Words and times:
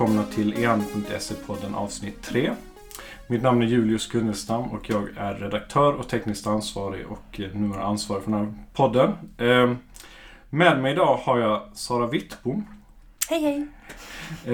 välkomna 0.00 0.24
till 0.24 0.64
ean.se-podden 0.64 1.74
avsnitt 1.74 2.22
3. 2.22 2.52
Mitt 3.26 3.42
namn 3.42 3.62
är 3.62 3.66
Julius 3.66 4.08
Gunnestam 4.08 4.62
och 4.62 4.90
jag 4.90 5.08
är 5.16 5.34
redaktör 5.34 5.92
och 5.92 6.08
tekniskt 6.08 6.46
ansvarig 6.46 7.06
och 7.06 7.40
numera 7.54 7.82
ansvarig 7.84 8.24
för 8.24 8.30
den 8.30 8.40
här 8.40 8.54
podden. 8.74 9.10
Eh, 9.38 9.72
med 10.50 10.82
mig 10.82 10.92
idag 10.92 11.16
har 11.16 11.38
jag 11.38 11.62
Sara 11.74 12.06
Wittbom. 12.06 12.66
Hej 13.28 13.42
hej! 13.42 13.66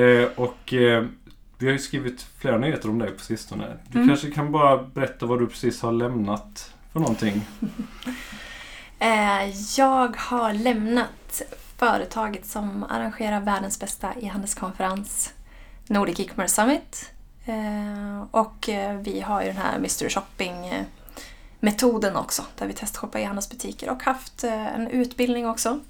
Eh, 0.03 0.29
och 0.37 0.73
eh, 0.75 1.05
vi 1.59 1.67
har 1.67 1.73
ju 1.73 1.79
skrivit 1.79 2.23
flera 2.39 2.59
nyheter 2.59 2.89
om 2.91 2.99
dig 2.99 3.11
på 3.11 3.21
sistone. 3.21 3.77
Du 3.89 3.99
Mm. 3.99 4.09
kanske 4.09 4.31
kan 4.31 4.53
bara 4.53 4.83
berätta 4.83 5.27
vad 5.27 5.39
du 5.39 5.47
precis 5.47 5.83
har 5.83 5.93
lämnat 5.93 6.75
för 6.93 7.01
någonting? 7.01 7.43
Eh, 8.99 9.51
jag 9.79 10.17
har 10.17 10.53
lämnat 10.53 11.43
företaget 11.77 12.47
som 12.47 12.85
arrangerar 12.89 13.41
världens 13.41 13.81
bästa 13.81 14.13
e-handelskonferens, 14.21 15.33
Nordic 15.89 16.21
E-commerce 16.21 16.55
Summit. 16.55 17.13
Eh, 17.47 18.23
och 18.31 18.69
eh, 18.69 18.97
vi 18.97 19.21
har 19.21 19.43
ju 19.43 19.47
den 19.47 19.57
här 19.57 19.79
Mystery 19.79 20.11
Shopping-metoden 20.11 22.15
eh, 22.15 22.21
också, 22.21 22.43
där 22.59 22.67
vi 22.67 22.73
testshoppar 22.73 23.19
e-handelsbutiker 23.19 23.91
och 23.91 24.03
haft 24.03 24.45
en 24.45 24.89
utbildning 24.89 25.47
också. 25.47 25.81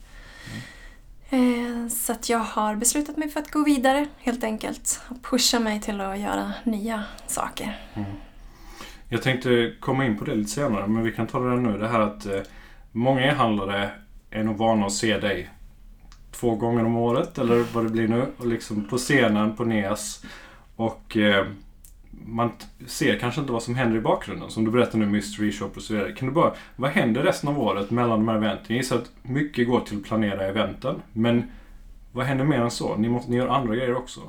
Mm. 1.31 1.91
Så 1.91 2.13
att 2.13 2.29
jag 2.29 2.39
har 2.39 2.77
beslutat 2.77 3.17
mig 3.17 3.29
för 3.29 3.41
att 3.41 3.51
gå 3.51 3.65
vidare 3.65 4.07
helt 4.19 4.45
enkelt. 4.45 5.01
Och 5.09 5.23
pusha 5.23 5.61
mig 5.61 5.81
till 5.81 6.01
att 6.01 6.19
göra 6.19 6.53
nya 6.65 7.05
saker. 7.27 7.81
Mm. 7.95 8.11
Jag 9.09 9.23
tänkte 9.23 9.73
komma 9.81 10.07
in 10.07 10.19
på 10.19 10.25
det 10.25 10.35
lite 10.35 10.51
senare, 10.51 10.87
men 10.87 11.05
vi 11.05 11.13
kan 11.13 11.27
ta 11.27 11.39
det 11.39 11.61
nu. 11.61 11.79
Det 11.79 11.89
här 11.89 12.01
att 12.01 12.27
många 12.93 13.21
e-handlare 13.21 13.91
är 14.31 14.43
nog 14.43 14.57
vana 14.57 14.87
att 14.87 14.93
se 14.93 15.19
dig 15.19 15.51
två 16.41 16.55
gånger 16.55 16.85
om 16.85 16.97
året, 16.97 17.39
eller 17.39 17.65
vad 17.73 17.85
det 17.85 17.91
blir 17.91 18.09
nu, 18.09 18.27
och 18.37 18.47
liksom 18.47 18.85
på 18.85 18.99
scenen 18.99 19.57
på 19.57 19.65
NEAS. 19.65 20.25
Och 20.77 21.17
eh, 21.17 21.47
man 22.11 22.53
ser 22.87 23.19
kanske 23.19 23.41
inte 23.41 23.53
vad 23.53 23.63
som 23.63 23.75
händer 23.75 23.99
i 23.99 24.01
bakgrunden, 24.01 24.51
som 24.51 24.65
du 24.65 24.71
berättar 24.71 24.99
nu, 24.99 25.07
Mystery 25.07 25.53
Shop 25.53 25.71
och 25.77 25.83
så 25.83 25.95
vidare. 25.95 26.13
Kan 26.13 26.29
du 26.29 26.35
bara, 26.35 26.53
vad 26.77 26.91
händer 26.91 27.23
resten 27.23 27.49
av 27.49 27.59
året 27.59 27.91
mellan 27.91 28.19
de 28.19 28.29
här 28.29 28.37
eventen? 28.37 28.67
Jag 28.69 28.77
gissar 28.77 28.97
att 28.97 29.11
mycket 29.23 29.69
går 29.69 29.81
till 29.81 29.97
att 29.97 30.05
planera 30.05 30.47
eventen, 30.47 31.03
men 31.13 31.51
vad 32.13 32.27
händer 32.27 32.45
mer 32.45 32.61
än 32.61 32.71
så? 32.71 32.97
Ni, 32.97 33.09
måste, 33.09 33.31
ni 33.31 33.37
gör 33.37 33.49
andra 33.49 33.77
grejer 33.77 33.97
också. 33.97 34.21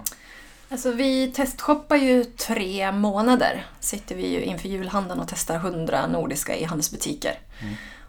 Alltså 0.70 0.92
vi 0.92 1.31
testshoppar 1.31 1.96
ju 1.96 2.24
tre 2.24 2.92
månader. 2.92 3.66
Sitter 3.80 4.16
vi 4.16 4.34
ju 4.34 4.42
inför 4.42 4.70
julhandeln 4.70 5.20
och 5.20 5.28
testar 5.28 5.56
100 5.56 6.08
nordiska 6.08 6.56
e-handelsbutiker. 6.56 7.40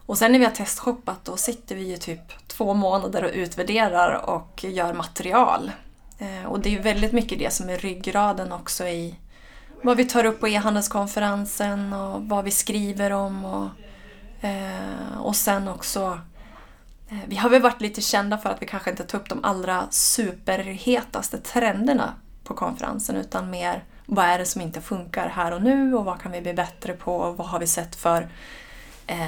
Och 0.09 0.19
sen 0.19 0.33
när 0.33 0.39
vi 0.39 0.45
har 0.45 0.53
testshoppat 0.53 1.25
då 1.25 1.37
sitter 1.37 1.77
vi 1.77 1.91
ju 1.91 1.97
typ 1.97 2.47
två 2.47 2.75
månader 2.75 3.25
och 3.25 3.31
utvärderar 3.34 4.31
och 4.31 4.65
gör 4.65 4.95
material. 4.95 5.70
Eh, 6.19 6.47
och 6.47 6.61
det 6.61 6.69
är 6.69 6.70
ju 6.70 6.81
väldigt 6.81 7.12
mycket 7.12 7.39
det 7.39 7.53
som 7.53 7.69
är 7.69 7.78
ryggraden 7.78 8.53
också 8.53 8.87
i 8.87 9.15
vad 9.83 9.97
vi 9.97 10.05
tar 10.05 10.25
upp 10.25 10.41
på 10.41 10.48
e-handelskonferensen 10.48 11.92
och 11.92 12.23
vad 12.23 12.45
vi 12.45 12.50
skriver 12.50 13.11
om. 13.11 13.45
Och, 13.45 13.69
eh, 14.45 15.19
och 15.20 15.37
sen 15.37 15.69
också 15.69 16.20
eh, 17.09 17.19
vi 17.27 17.37
har 17.37 17.50
väl 17.50 17.62
varit 17.62 17.81
lite 17.81 18.00
kända 18.00 18.39
för 18.39 18.50
att 18.50 18.62
vi 18.62 18.67
kanske 18.67 18.91
inte 18.91 19.05
tar 19.05 19.19
upp 19.19 19.28
de 19.28 19.45
allra 19.45 19.87
superhetaste 19.91 21.39
trenderna 21.39 22.15
på 22.45 22.55
konferensen 22.55 23.17
utan 23.17 23.50
mer 23.50 23.84
vad 24.06 24.25
är 24.25 24.39
det 24.39 24.47
som 24.47 24.61
inte 24.61 24.81
funkar 24.81 25.28
här 25.28 25.53
och 25.53 25.62
nu 25.62 25.95
och 25.95 26.05
vad 26.05 26.20
kan 26.20 26.33
vi 26.33 26.41
bli 26.41 26.55
bättre 26.55 26.93
på 26.93 27.17
och 27.17 27.37
vad 27.37 27.47
har 27.47 27.59
vi 27.59 27.67
sett 27.67 27.97
för 27.97 28.28
eh, 29.09 29.27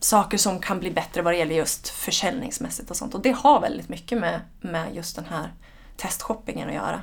saker 0.00 0.38
som 0.38 0.60
kan 0.60 0.80
bli 0.80 0.90
bättre 0.90 1.22
vad 1.22 1.32
det 1.32 1.36
gäller 1.38 1.54
just 1.54 1.88
försäljningsmässigt 1.88 2.90
och 2.90 2.96
sånt. 2.96 3.14
Och 3.14 3.22
det 3.22 3.32
har 3.32 3.60
väldigt 3.60 3.88
mycket 3.88 4.18
med, 4.18 4.40
med 4.60 4.94
just 4.94 5.16
den 5.16 5.24
här 5.24 5.52
testshoppingen 5.96 6.68
att 6.68 6.74
göra. 6.74 7.02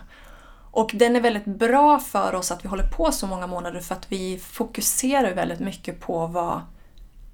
Och 0.72 0.92
den 0.94 1.16
är 1.16 1.22
väldigt 1.22 1.46
bra 1.46 2.00
för 2.00 2.36
oss 2.36 2.52
att 2.52 2.66
vi 2.66 2.70
håller 2.70 2.88
på 2.88 3.12
så 3.12 3.28
många 3.28 3.48
månader 3.48 3.80
för 3.80 3.96
att 3.96 4.12
vi 4.12 4.40
fokuserar 4.40 5.34
väldigt 5.34 5.60
mycket 5.60 6.00
på 6.00 6.28
vad 6.28 6.62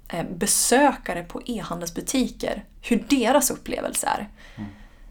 eh, 0.08 0.24
besökare 0.36 1.22
på 1.22 1.42
e-handelsbutiker, 1.46 2.64
hur 2.82 3.04
deras 3.08 3.50
upplevelse 3.50 4.06
är. 4.06 4.28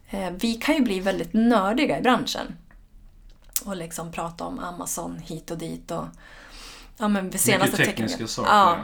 Eh, 0.10 0.32
Vi 0.32 0.54
kan 0.54 0.76
ju 0.76 0.82
bli 0.82 1.00
väldigt 1.00 1.34
nördiga 1.34 2.00
i 2.00 2.02
branschen 2.02 2.56
och 3.66 3.76
liksom 3.76 4.12
prata 4.12 4.44
om 4.44 4.60
Amazon 4.60 5.18
hit 5.18 5.52
och 5.52 5.58
dit 5.58 5.92
och 5.92 6.06
ja, 6.98 7.08
men 7.08 7.38
senaste 7.38 7.72
mycket 7.72 7.86
tekniska 7.86 8.28
saker. 8.28 8.52
Ja. 8.52 8.78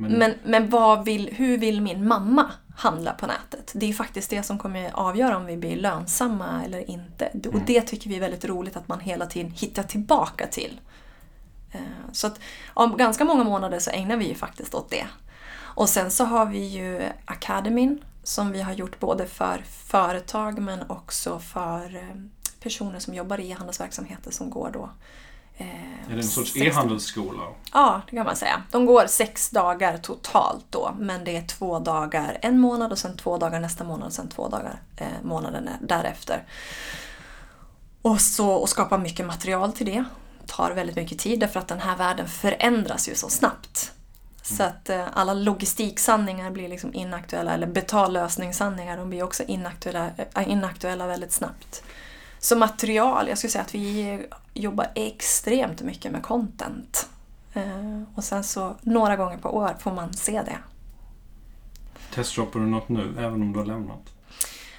Men, 0.00 0.34
men, 0.44 0.68
men 0.70 1.04
vill, 1.04 1.34
hur 1.34 1.58
vill 1.58 1.80
min 1.80 2.08
mamma 2.08 2.50
handla 2.76 3.12
på 3.12 3.26
nätet? 3.26 3.72
Det 3.74 3.88
är 3.88 3.92
faktiskt 3.92 4.30
det 4.30 4.42
som 4.42 4.58
kommer 4.58 4.90
avgöra 4.94 5.36
om 5.36 5.46
vi 5.46 5.56
blir 5.56 5.76
lönsamma 5.76 6.64
eller 6.64 6.90
inte. 6.90 7.30
Och 7.34 7.46
Mm. 7.46 7.62
det 7.66 7.80
tycker 7.80 8.10
vi 8.10 8.16
är 8.16 8.20
väldigt 8.20 8.44
roligt 8.44 8.76
att 8.76 8.88
man 8.88 9.00
hela 9.00 9.26
tiden 9.26 9.50
hittar 9.50 9.82
tillbaka 9.82 10.46
till. 10.46 10.80
Eh, 11.72 11.80
Så 12.12 12.26
att 12.26 12.40
om 12.74 12.96
ganska 12.96 13.24
många 13.24 13.44
månader 13.44 13.78
så 13.78 13.90
ägnar 13.90 14.16
vi 14.16 14.28
ju 14.28 14.34
faktiskt 14.34 14.74
åt 14.74 14.90
det. 14.90 15.06
Och 15.76 15.88
sen 15.88 16.10
så 16.10 16.24
har 16.24 16.46
vi 16.46 16.64
ju 16.66 17.02
Academin 17.24 18.04
som 18.22 18.52
vi 18.52 18.62
har 18.62 18.72
gjort 18.72 19.00
både 19.00 19.26
för 19.26 19.62
företag 19.86 20.58
men 20.58 20.90
också 20.90 21.38
för 21.38 21.96
eh, 21.96 22.16
personer 22.62 22.98
som 22.98 23.14
jobbar 23.14 23.40
i 23.40 23.50
e-handelsverksamheter 23.50 24.30
som 24.30 24.50
går 24.50 24.70
då 24.72 24.90
är 26.10 26.14
det 26.14 26.20
en 26.20 26.22
sorts 26.22 26.52
16 26.52 26.66
e-handelsskola? 26.66 27.42
Ja, 27.72 28.02
det 28.10 28.16
kan 28.16 28.26
man 28.26 28.36
säga. 28.36 28.62
De 28.70 28.86
går 28.86 29.06
sex 29.06 29.50
dagar 29.50 29.98
totalt 29.98 30.64
då, 30.70 30.94
men 30.98 31.24
det 31.24 31.36
är 31.36 31.46
två 31.46 31.78
dagar 31.78 32.38
en 32.42 32.58
månad 32.58 32.92
och 32.92 32.98
sen 32.98 33.16
två 33.16 33.38
dagar 33.38 33.60
nästa 33.60 33.84
månad 33.84 34.06
och 34.06 34.12
sen 34.12 34.28
två 34.28 34.48
dagar 34.48 34.80
eh, 34.96 35.06
månaden 35.22 35.68
därefter. 35.80 36.44
Och, 38.02 38.20
så, 38.20 38.50
och 38.50 38.68
skapa 38.68 38.98
mycket 38.98 39.26
material 39.26 39.72
till 39.72 39.86
det. 39.86 40.04
tar 40.46 40.70
väldigt 40.70 40.96
mycket 40.96 41.18
tid 41.18 41.40
därför 41.40 41.60
att 41.60 41.68
den 41.68 41.80
här 41.80 41.96
världen 41.96 42.28
förändras 42.28 43.08
ju 43.08 43.14
så 43.14 43.28
snabbt. 43.28 43.92
Så 44.42 44.62
att 44.62 44.90
eh, 44.90 45.04
alla 45.12 45.34
logistiksanningar 45.34 46.50
blir 46.50 46.68
liksom 46.68 46.94
inaktuella, 46.94 47.54
eller 47.54 47.66
betallösningssanningar, 47.66 48.96
de 48.96 49.10
blir 49.10 49.22
också 49.22 49.42
inaktuella, 49.42 50.10
äh, 50.34 50.48
inaktuella 50.48 51.06
väldigt 51.06 51.32
snabbt. 51.32 51.82
Så 52.42 52.56
material, 52.56 53.28
jag 53.28 53.38
skulle 53.38 53.50
säga 53.50 53.62
att 53.64 53.74
vi 53.74 54.18
jobbar 54.54 54.86
extremt 54.94 55.82
mycket 55.82 56.12
med 56.12 56.22
content. 56.22 57.08
Eh, 57.54 58.02
och 58.14 58.24
sen 58.24 58.44
så 58.44 58.76
några 58.82 59.16
gånger 59.16 59.38
på 59.38 59.56
år 59.56 59.76
får 59.80 59.92
man 59.92 60.12
se 60.12 60.42
det. 60.42 60.58
Testshoppar 62.14 62.60
du 62.60 62.66
något 62.66 62.88
nu, 62.88 63.14
även 63.18 63.42
om 63.42 63.52
du 63.52 63.58
har 63.58 63.66
lämnat? 63.66 64.12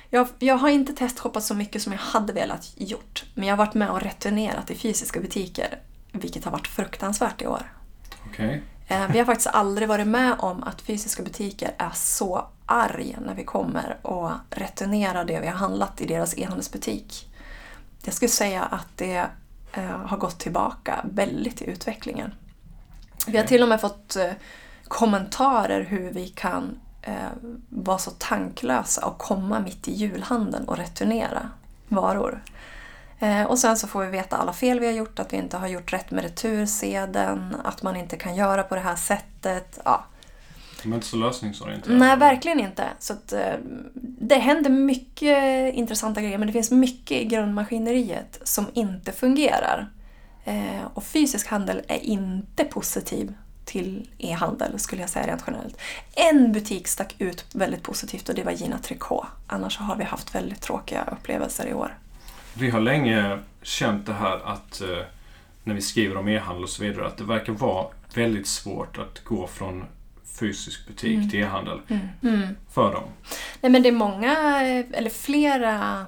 Jag, 0.09 0.27
jag 0.39 0.57
har 0.57 0.69
inte 0.69 0.93
testshoppat 0.93 1.43
så 1.43 1.53
mycket 1.55 1.81
som 1.81 1.91
jag 1.93 1.99
hade 1.99 2.33
velat 2.33 2.73
gjort. 2.75 3.23
Men 3.33 3.47
jag 3.47 3.57
har 3.57 3.65
varit 3.65 3.73
med 3.73 3.89
och 3.89 4.01
returnerat 4.01 4.71
i 4.71 4.75
fysiska 4.75 5.19
butiker. 5.19 5.79
Vilket 6.11 6.45
har 6.45 6.51
varit 6.51 6.67
fruktansvärt 6.67 7.41
i 7.41 7.47
år. 7.47 7.73
Okej. 8.25 8.63
Eh, 8.87 9.07
Vi 9.11 9.19
har 9.19 9.25
faktiskt 9.25 9.47
aldrig 9.47 9.87
varit 9.87 10.07
med 10.07 10.35
om 10.39 10.63
att 10.63 10.81
fysiska 10.81 11.23
butiker 11.23 11.71
är 11.77 11.91
så 11.95 12.47
arg 12.65 13.17
när 13.25 13.35
vi 13.35 13.43
kommer 13.43 13.97
och 14.01 14.31
returnerar 14.49 15.25
det 15.25 15.39
vi 15.39 15.47
har 15.47 15.55
handlat 15.55 16.01
i 16.01 16.07
deras 16.07 16.37
e-handelsbutik. 16.37 17.30
Jag 18.03 18.13
skulle 18.13 18.29
säga 18.29 18.63
att 18.63 18.87
det 18.95 19.25
eh, 19.71 19.83
har 19.83 20.17
gått 20.17 20.39
tillbaka 20.39 20.99
väldigt 21.03 21.61
i 21.61 21.69
utvecklingen. 21.69 22.33
Vi 23.27 23.37
har 23.37 23.45
till 23.45 23.63
och 23.63 23.69
med 23.69 23.81
fått 23.81 24.15
eh, 24.15 24.31
kommentarer 24.87 25.81
hur 25.81 26.11
vi 26.11 26.27
kan 26.27 26.79
eh, 27.01 27.29
vara 27.69 27.97
så 27.97 28.11
tanklösa 28.11 29.05
och 29.05 29.17
komma 29.17 29.59
mitt 29.59 29.87
i 29.87 29.93
julhandeln 29.93 30.67
och 30.67 30.77
returnera 30.77 31.49
varor. 31.87 32.43
Och 33.47 33.59
sen 33.59 33.77
så 33.77 33.87
får 33.87 34.01
vi 34.01 34.11
veta 34.11 34.37
alla 34.37 34.53
fel 34.53 34.79
vi 34.79 34.85
har 34.85 34.93
gjort, 34.93 35.19
att 35.19 35.33
vi 35.33 35.37
inte 35.37 35.57
har 35.57 35.67
gjort 35.67 35.93
rätt 35.93 36.11
med 36.11 36.23
retursedeln, 36.23 37.55
att 37.63 37.83
man 37.83 37.95
inte 37.95 38.17
kan 38.17 38.35
göra 38.35 38.63
på 38.63 38.75
det 38.75 38.81
här 38.81 38.95
sättet. 38.95 39.79
Ja. 39.85 40.05
De 40.83 40.91
är 40.91 40.95
inte 40.95 41.07
så 41.07 41.17
lösningsorienterade. 41.17 41.99
Nej, 41.99 42.17
verkligen 42.17 42.59
inte. 42.59 42.83
Så 42.99 43.13
att, 43.13 43.33
eh, 43.33 43.53
det 44.03 44.35
händer 44.35 44.69
mycket 44.69 45.73
intressanta 45.73 46.21
grejer, 46.21 46.37
men 46.37 46.47
det 46.47 46.53
finns 46.53 46.71
mycket 46.71 47.17
i 47.21 47.25
grundmaskineriet 47.25 48.39
som 48.43 48.65
inte 48.73 49.11
fungerar. 49.11 49.89
Eh, 50.43 50.81
Och 50.93 51.03
fysisk 51.03 51.47
handel 51.47 51.81
är 51.87 51.99
inte 52.05 52.63
positiv 52.63 53.33
till 53.65 54.09
e-handel, 54.17 54.79
skulle 54.79 55.01
jag 55.01 55.09
säga 55.09 55.27
rent 55.27 55.43
generellt. 55.47 55.77
En 56.15 56.51
butik 56.51 56.87
stack 56.87 57.15
ut 57.17 57.45
väldigt 57.55 57.83
positivt 57.83 58.29
och 58.29 58.35
det 58.35 58.43
var 58.43 58.51
Gina 58.51 58.77
Tricot. 58.77 59.25
Annars 59.47 59.77
har 59.77 59.95
vi 59.95 60.03
haft 60.03 60.35
väldigt 60.35 60.61
tråkiga 60.61 61.03
upplevelser 61.11 61.67
i 61.67 61.73
år. 61.73 61.97
Vi 62.53 62.69
har 62.69 62.79
länge 62.79 63.39
känt 63.61 64.05
det 64.05 64.13
här 64.13 64.39
att 64.45 64.81
eh, 64.81 64.87
när 65.63 65.75
vi 65.75 65.81
skriver 65.81 66.17
om 66.17 66.27
e-handel 66.27 66.63
och 66.63 66.69
så 66.69 66.83
vidare 66.83 67.07
att 67.07 67.17
det 67.17 67.23
verkar 67.23 67.53
vara 67.53 67.87
väldigt 68.15 68.47
svårt 68.47 68.97
att 68.97 69.23
gå 69.23 69.47
från 69.47 69.85
fysisk 70.39 70.87
butik 70.87 71.15
Mm. 71.17 71.29
till 71.29 71.39
e-handel 71.39 71.81
Mm. 72.21 72.47
för 72.71 72.93
dem. 72.93 73.03
Nej 73.61 73.71
men 73.71 73.83
det 73.83 73.89
är 73.89 73.93
många, 73.93 74.31
eh, 74.67 74.85
eller 74.93 75.09
flera, 75.09 76.05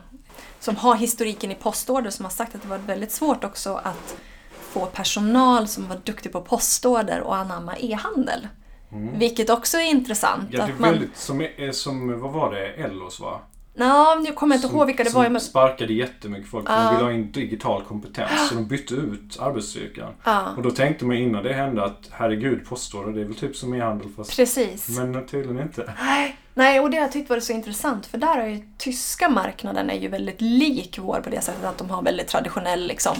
som 0.59 0.75
har 0.75 0.95
historiken 0.95 1.51
i 1.51 1.55
postorder 1.55 2.09
som 2.09 2.25
har 2.25 2.31
sagt 2.31 2.55
att 2.55 2.61
det 2.61 2.67
var 2.67 2.77
väldigt 2.77 3.11
svårt 3.11 3.43
också 3.43 3.73
att 3.75 4.15
få 4.51 4.85
personal 4.85 5.67
som 5.67 5.87
var 5.89 5.97
duktig 6.03 6.31
på 6.31 6.41
postorder 6.41 7.21
och 7.21 7.35
anamma 7.35 7.77
e-handel. 7.77 8.47
Mm. 8.91 9.19
Vilket 9.19 9.49
också 9.49 9.77
är 9.77 9.89
intressant. 9.89 10.49
Ja, 10.51 10.57
det 10.65 10.69
är 10.71 10.73
att 10.73 10.79
man, 10.79 10.89
väldigt 10.91 11.17
som, 11.17 11.47
som, 11.73 12.19
vad 12.21 12.31
var 12.31 12.51
det, 12.53 12.67
Ellos 12.67 13.19
va? 13.19 13.39
Nå, 13.75 14.15
nu 14.23 14.31
kommer 14.31 14.55
jag 14.55 14.57
inte 14.57 14.67
som, 14.67 14.77
ihåg 14.77 14.87
vilka 14.87 15.03
det 15.03 15.09
som 15.09 15.21
var. 15.21 15.29
Men, 15.29 15.41
sparkade 15.41 15.93
jättemycket 15.93 16.49
folk 16.49 16.67
för 16.67 16.73
Ja. 16.73 16.83
de 16.83 16.95
ville 16.95 17.03
ha 17.05 17.11
in 17.11 17.31
digital 17.31 17.83
kompetens. 17.83 18.49
Så 18.49 18.55
de 18.55 18.67
bytte 18.67 18.93
ut 18.93 19.39
arbetsstyrkan. 19.39 20.13
ja, 20.23 20.53
Och 20.57 20.63
då 20.63 20.71
tänkte 20.71 21.05
man 21.05 21.17
innan 21.17 21.43
det 21.43 21.53
hände 21.53 21.83
att 21.85 22.09
herregud, 22.11 22.65
postorder 22.65 23.13
det 23.13 23.21
är 23.21 23.25
väl 23.25 23.35
typ 23.35 23.55
som 23.55 23.73
e-handel 23.73 24.07
fast... 24.17 24.35
precis. 24.35 24.89
Men 24.89 25.27
tydligen 25.27 25.59
inte. 25.61 25.93
Nej, 26.01 26.37
Nej, 26.55 26.79
och 26.79 26.89
det 26.89 26.97
har 26.97 27.01
jag 27.01 27.11
tyckt 27.11 27.29
varit 27.29 27.43
så 27.43 27.53
intressant 27.53 28.05
för 28.05 28.17
där 28.17 28.37
är 28.37 28.47
ju 28.47 28.61
tyska 28.77 29.29
marknaden 29.29 29.89
är 29.89 29.99
ju 29.99 30.07
väldigt 30.07 30.41
lik 30.41 30.99
vår 31.01 31.21
på 31.21 31.29
det 31.29 31.41
sättet 31.41 31.63
att 31.63 31.77
de 31.77 31.89
har 31.89 32.01
väldigt 32.01 32.27
traditionell 32.27 32.87
liksom, 32.87 33.15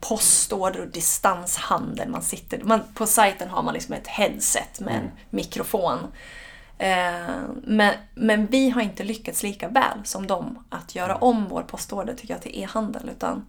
postorder 0.00 0.80
och 0.80 0.88
distanshandel. 0.88 2.08
Man 2.08 2.22
sitter, 2.22 2.60
man, 2.64 2.80
på 2.94 3.06
sajten 3.06 3.48
har 3.48 3.62
man 3.62 3.74
liksom 3.74 3.94
ett 3.94 4.06
headset 4.06 4.80
med 4.80 4.94
en 4.94 5.10
mikrofon. 5.30 5.98
Eh, 6.78 7.38
men, 7.62 7.94
men 8.14 8.46
vi 8.46 8.70
har 8.70 8.82
inte 8.82 9.04
lyckats 9.04 9.42
lika 9.42 9.68
väl 9.68 9.98
som 10.04 10.26
dem 10.26 10.64
att 10.70 10.94
göra 10.94 11.16
om 11.16 11.46
vår 11.48 11.62
postorder 11.62 12.14
tycker 12.14 12.34
jag 12.34 12.42
till 12.42 12.62
e-handel. 12.62 13.10
Utan 13.16 13.48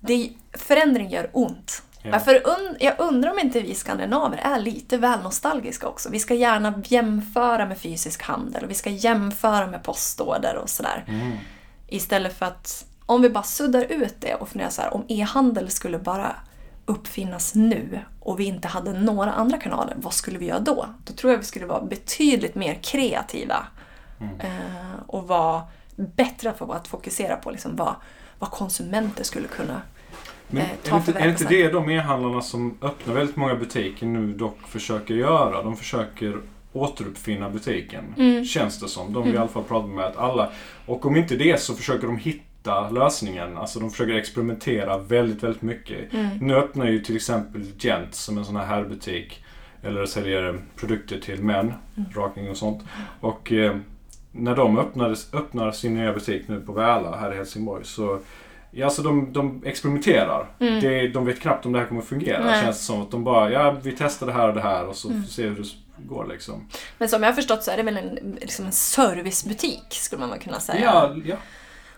det, 0.00 0.30
förändring 0.52 1.10
gör 1.10 1.30
ont. 1.32 1.82
Ja. 2.02 2.20
För 2.20 2.34
und, 2.46 2.76
jag 2.80 2.94
undrar 2.98 3.30
om 3.30 3.38
inte 3.38 3.60
vi 3.60 3.74
skandinaver 3.74 4.36
är 4.36 4.58
lite 4.58 4.96
väl 4.96 5.22
nostalgiska 5.22 5.88
också. 5.88 6.08
Vi 6.10 6.18
ska 6.18 6.34
gärna 6.34 6.82
jämföra 6.86 7.66
med 7.66 7.78
fysisk 7.78 8.22
handel 8.22 8.64
och 8.64 8.70
vi 8.70 8.74
ska 8.74 8.90
jämföra 8.90 9.66
med 9.66 9.82
postorder 9.82 10.56
och 10.56 10.70
sådär. 10.70 11.04
Mm. 11.08 11.32
Istället 11.88 12.38
för 12.38 12.46
att 12.46 12.86
om 13.06 13.22
vi 13.22 13.30
bara 13.30 13.44
suddar 13.44 13.84
ut 13.84 14.14
det 14.20 14.34
och 14.34 14.48
funderar 14.48 14.70
så 14.70 14.82
här, 14.82 14.94
om 14.94 15.04
e-handel 15.08 15.70
skulle 15.70 15.98
bara 15.98 16.36
uppfinnas 16.86 17.54
nu 17.54 18.00
och 18.20 18.40
vi 18.40 18.44
inte 18.44 18.68
hade 18.68 18.92
några 18.92 19.32
andra 19.32 19.58
kanaler, 19.58 19.94
vad 19.96 20.12
skulle 20.12 20.38
vi 20.38 20.46
göra 20.46 20.60
då? 20.60 20.86
Då 21.04 21.12
tror 21.12 21.32
jag 21.32 21.38
vi 21.38 21.44
skulle 21.44 21.66
vara 21.66 21.84
betydligt 21.84 22.54
mer 22.54 22.74
kreativa 22.74 23.66
eh, 24.20 25.00
och 25.06 25.28
vara 25.28 25.62
bättre 25.96 26.52
på 26.52 26.72
att 26.72 26.88
fokusera 26.88 27.36
på 27.36 27.50
liksom 27.50 27.76
vad, 27.76 27.94
vad 28.38 28.50
konsumenter 28.50 29.24
skulle 29.24 29.48
kunna 29.48 29.82
Men 30.48 30.62
eh, 30.62 30.70
är, 30.70 30.76
ta 30.76 30.96
inte, 30.96 31.12
för 31.12 31.20
är 31.20 31.28
inte 31.28 31.44
verksamhet. 31.44 31.72
det 31.72 31.78
de 31.78 31.90
e-handlarna 31.90 32.42
som 32.42 32.78
öppnar 32.82 33.14
väldigt 33.14 33.36
många 33.36 33.54
butiker 33.54 34.06
nu 34.06 34.32
dock 34.32 34.68
försöker 34.68 35.14
göra? 35.14 35.62
De 35.62 35.76
försöker 35.76 36.40
återuppfinna 36.72 37.50
butiken. 37.50 38.04
Mm. 38.16 38.44
Känns 38.44 38.80
det 38.80 38.88
som. 38.88 39.12
De 39.12 39.24
vill 39.24 39.34
i 39.34 39.38
alla 39.38 39.48
fall 39.48 39.64
prata 39.64 39.86
med 39.86 40.04
att 40.04 40.16
alla... 40.16 40.50
Och 40.86 41.06
om 41.06 41.16
inte 41.16 41.36
det 41.36 41.60
så 41.60 41.74
försöker 41.74 42.06
de 42.06 42.16
hitta 42.16 42.42
lösningen. 42.90 43.56
Alltså 43.58 43.80
de 43.80 43.90
försöker 43.90 44.14
experimentera 44.14 44.98
väldigt, 44.98 45.42
väldigt 45.42 45.62
mycket. 45.62 46.12
Mm. 46.12 46.28
Nu 46.40 46.54
öppnar 46.54 46.86
ju 46.86 46.98
till 46.98 47.16
exempel 47.16 47.64
Gent 47.78 48.14
som 48.14 48.38
en 48.38 48.44
sån 48.44 48.56
här 48.56 48.66
herrbutik. 48.66 49.44
Eller 49.82 50.06
säljer 50.06 50.58
produkter 50.76 51.18
till 51.20 51.42
män, 51.42 51.72
Mm. 51.96 52.10
rakning 52.14 52.50
och 52.50 52.56
sånt. 52.56 52.82
Och 53.20 53.52
eh, 53.52 53.76
när 54.32 54.56
de 54.56 54.78
öppnades, 54.78 55.34
öppnar 55.34 55.72
sin 55.72 55.94
nya 55.94 56.12
butik 56.12 56.48
nu 56.48 56.60
på 56.60 56.72
Väla 56.72 57.16
här 57.16 57.32
i 57.32 57.36
Helsingborg 57.36 57.84
så 57.84 58.18
Ja, 58.70 58.84
alltså 58.84 59.02
de, 59.02 59.32
de 59.32 59.62
experimenterar. 59.66 60.46
Mm. 60.60 60.80
Det, 60.80 61.08
de 61.08 61.24
vet 61.26 61.40
knappt 61.40 61.66
om 61.66 61.72
det 61.72 61.78
här 61.78 61.86
kommer 61.86 62.02
fungera. 62.02 62.44
Nej. 62.44 62.56
Det 62.58 62.64
känns 62.64 62.86
som 62.86 63.02
att 63.02 63.10
de 63.10 63.24
bara, 63.24 63.50
ja 63.50 63.76
vi 63.82 63.92
testar 63.98 64.26
det 64.26 64.32
här 64.32 64.48
och 64.48 64.54
det 64.54 64.60
här 64.60 64.86
och 64.86 64.96
så 64.96 65.08
Mm. 65.08 65.20
får 65.22 65.26
vi 65.26 65.32
se 65.32 65.42
hur 65.46 65.54
det 65.56 65.64
går 66.08 66.26
liksom. 66.26 66.68
Men 66.98 67.08
som 67.08 67.22
jag 67.22 67.30
har 67.30 67.34
förstått 67.34 67.62
så 67.62 67.70
är 67.70 67.76
det 67.76 67.82
väl 67.82 67.96
en, 67.96 68.38
liksom 68.40 68.66
en 68.66 68.72
servicebutik 68.72 69.84
skulle 69.90 70.20
man 70.20 70.30
väl 70.30 70.38
kunna 70.38 70.60
säga. 70.60 70.80
Ja, 70.84 71.14
ja. 71.24 71.36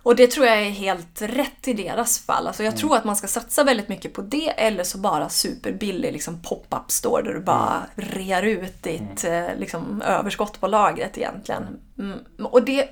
Och 0.09 0.17
det 0.17 0.27
tror 0.27 0.47
jag 0.47 0.59
är 0.59 0.71
helt 0.71 1.23
rätt 1.23 1.69
i 1.69 1.73
deras 1.73 2.19
fall. 2.19 2.47
Alltså 2.47 2.63
jag 2.63 2.73
Mm. 2.73 2.81
tror 2.81 2.97
att 2.97 3.05
man 3.05 3.17
ska 3.17 3.27
satsa 3.27 3.65
väldigt 3.65 3.89
mycket 3.89 4.13
på 4.13 4.23
det 4.23 4.49
eller 4.49 4.85
så 4.85 4.99
bara 4.99 5.29
superbillig 5.29 6.13
liksom 6.13 6.43
pop-up 6.43 6.91
store 6.91 7.23
där 7.23 7.35
du 7.35 7.41
bara 7.41 7.87
rear 7.95 8.43
ut 8.43 8.83
ditt 8.83 9.25
eh, 9.25 9.47
liksom, 9.59 10.03
överskott 10.03 10.61
på 10.61 10.67
lagret 10.67 11.19
egentligen. 11.19 11.67
Mm. 11.99 12.19
Och 12.43 12.63
det, 12.63 12.89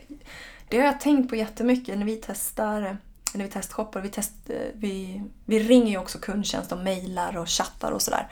det 0.69 0.79
har 0.79 0.85
jag 0.85 1.01
tänkt 1.01 1.31
på 1.31 1.37
jättemycket 1.37 1.99
när 1.99 2.07
vi 2.07 2.17
testar 2.27 2.97
när 3.35 3.45
vi 3.45 3.51
testshoppar. 3.51 4.01
Vi, 4.01 4.09
test, 4.09 4.33
eh, 4.47 4.57
vi, 4.75 5.23
vi 5.45 5.59
ringer 5.59 5.91
ju 5.91 5.99
också 5.99 6.19
kundtjänst 6.19 6.73
och 6.73 6.79
mejlar 6.79 7.37
och 7.37 7.49
chattar 7.49 7.93
och 7.93 8.03
sådär. 8.03 8.29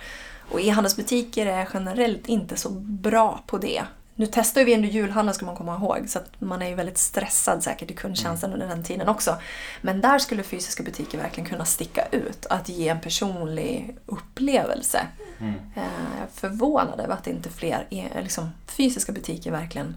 Och 0.51 0.61
e-handelsbutiker 0.61 1.47
är 1.47 1.69
generellt 1.75 2.29
inte 2.29 2.57
så 2.57 2.71
bra 2.81 3.43
på 3.47 3.59
det. 3.59 3.83
Nu 4.17 4.27
testar 4.33 4.65
vi 4.65 4.75
under 4.75 4.89
julhandeln 4.89 5.35
ska 5.35 5.47
man 5.47 5.57
komma 5.57 5.77
ihåg, 5.77 6.09
så 6.09 6.19
att 6.19 6.41
man 6.41 6.63
är 6.63 6.69
ju 6.69 6.75
väldigt 6.75 6.99
stressad 6.99 7.63
säkert 7.63 7.91
i 7.91 7.95
kundtjänsten 7.95 8.53
under 8.53 8.69
den 8.69 8.85
tiden 8.85 9.09
också. 9.09 9.37
Men 9.83 10.01
där 10.01 10.19
skulle 10.19 10.43
fysiska 10.43 10.83
butiker 10.83 11.19
verkligen 11.19 11.49
kunna 11.49 11.65
sticka 11.65 12.07
ut, 12.13 12.47
att 12.47 12.69
ge 12.69 12.89
en 12.89 13.01
personlig 13.01 13.97
upplevelse. 14.07 15.07
Mm. 15.41 15.55
Eh, 15.77 16.23
är 16.23 16.27
förvånad 16.33 17.01
över 17.01 17.15
att 17.15 17.27
inte 17.27 17.51
fler 17.51 17.87
e- 17.91 18.09
liksom, 18.23 18.51
fysiska 18.67 19.13
butiker 19.13 19.51
verkligen 19.51 19.97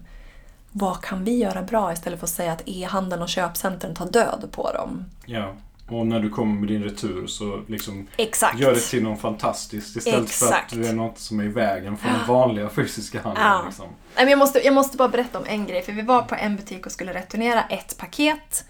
vad 0.72 1.00
kan 1.02 1.24
vi 1.24 1.36
göra 1.36 1.62
bra 1.62 1.92
istället 1.92 2.18
för 2.18 2.26
att 2.26 2.30
säga 2.30 2.52
att 2.52 2.62
e-handeln 2.66 3.22
och 3.22 3.28
köpcentren 3.28 3.94
tar 3.94 4.06
död 4.10 4.48
på 4.52 4.72
dem. 4.72 5.04
ja. 5.26 5.54
Och 5.88 6.06
när 6.06 6.20
du 6.20 6.30
kommer 6.30 6.60
med 6.60 6.68
din 6.68 6.82
retur 6.82 7.26
så 7.26 7.62
liksom 7.66 8.06
Exakt. 8.16 8.58
gör 8.58 8.74
det 8.74 8.80
till 8.80 9.02
något 9.02 9.20
fantastiskt 9.20 9.96
istället 9.96 10.30
för 10.30 10.46
Exakt. 10.46 10.72
att 10.72 10.82
det 10.82 10.88
är 10.88 10.92
något 10.92 11.18
som 11.18 11.40
är 11.40 11.44
i 11.44 11.48
vägen 11.48 11.96
för 11.96 12.08
den 12.08 12.26
vanliga 12.26 12.68
fysiska 12.68 13.22
handeln. 13.22 13.46
Ja. 13.46 13.62
Liksom. 13.66 13.86
Nej, 13.86 14.24
men 14.24 14.28
jag, 14.28 14.38
måste, 14.38 14.58
jag 14.64 14.74
måste 14.74 14.96
bara 14.96 15.08
berätta 15.08 15.38
om 15.38 15.44
en 15.46 15.66
grej, 15.66 15.82
för 15.82 15.92
vi 15.92 16.02
var 16.02 16.22
på 16.22 16.34
en 16.34 16.56
butik 16.56 16.86
och 16.86 16.92
skulle 16.92 17.14
returnera 17.14 17.62
ett 17.62 17.98
paket. 17.98 18.64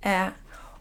Eh, 0.00 0.26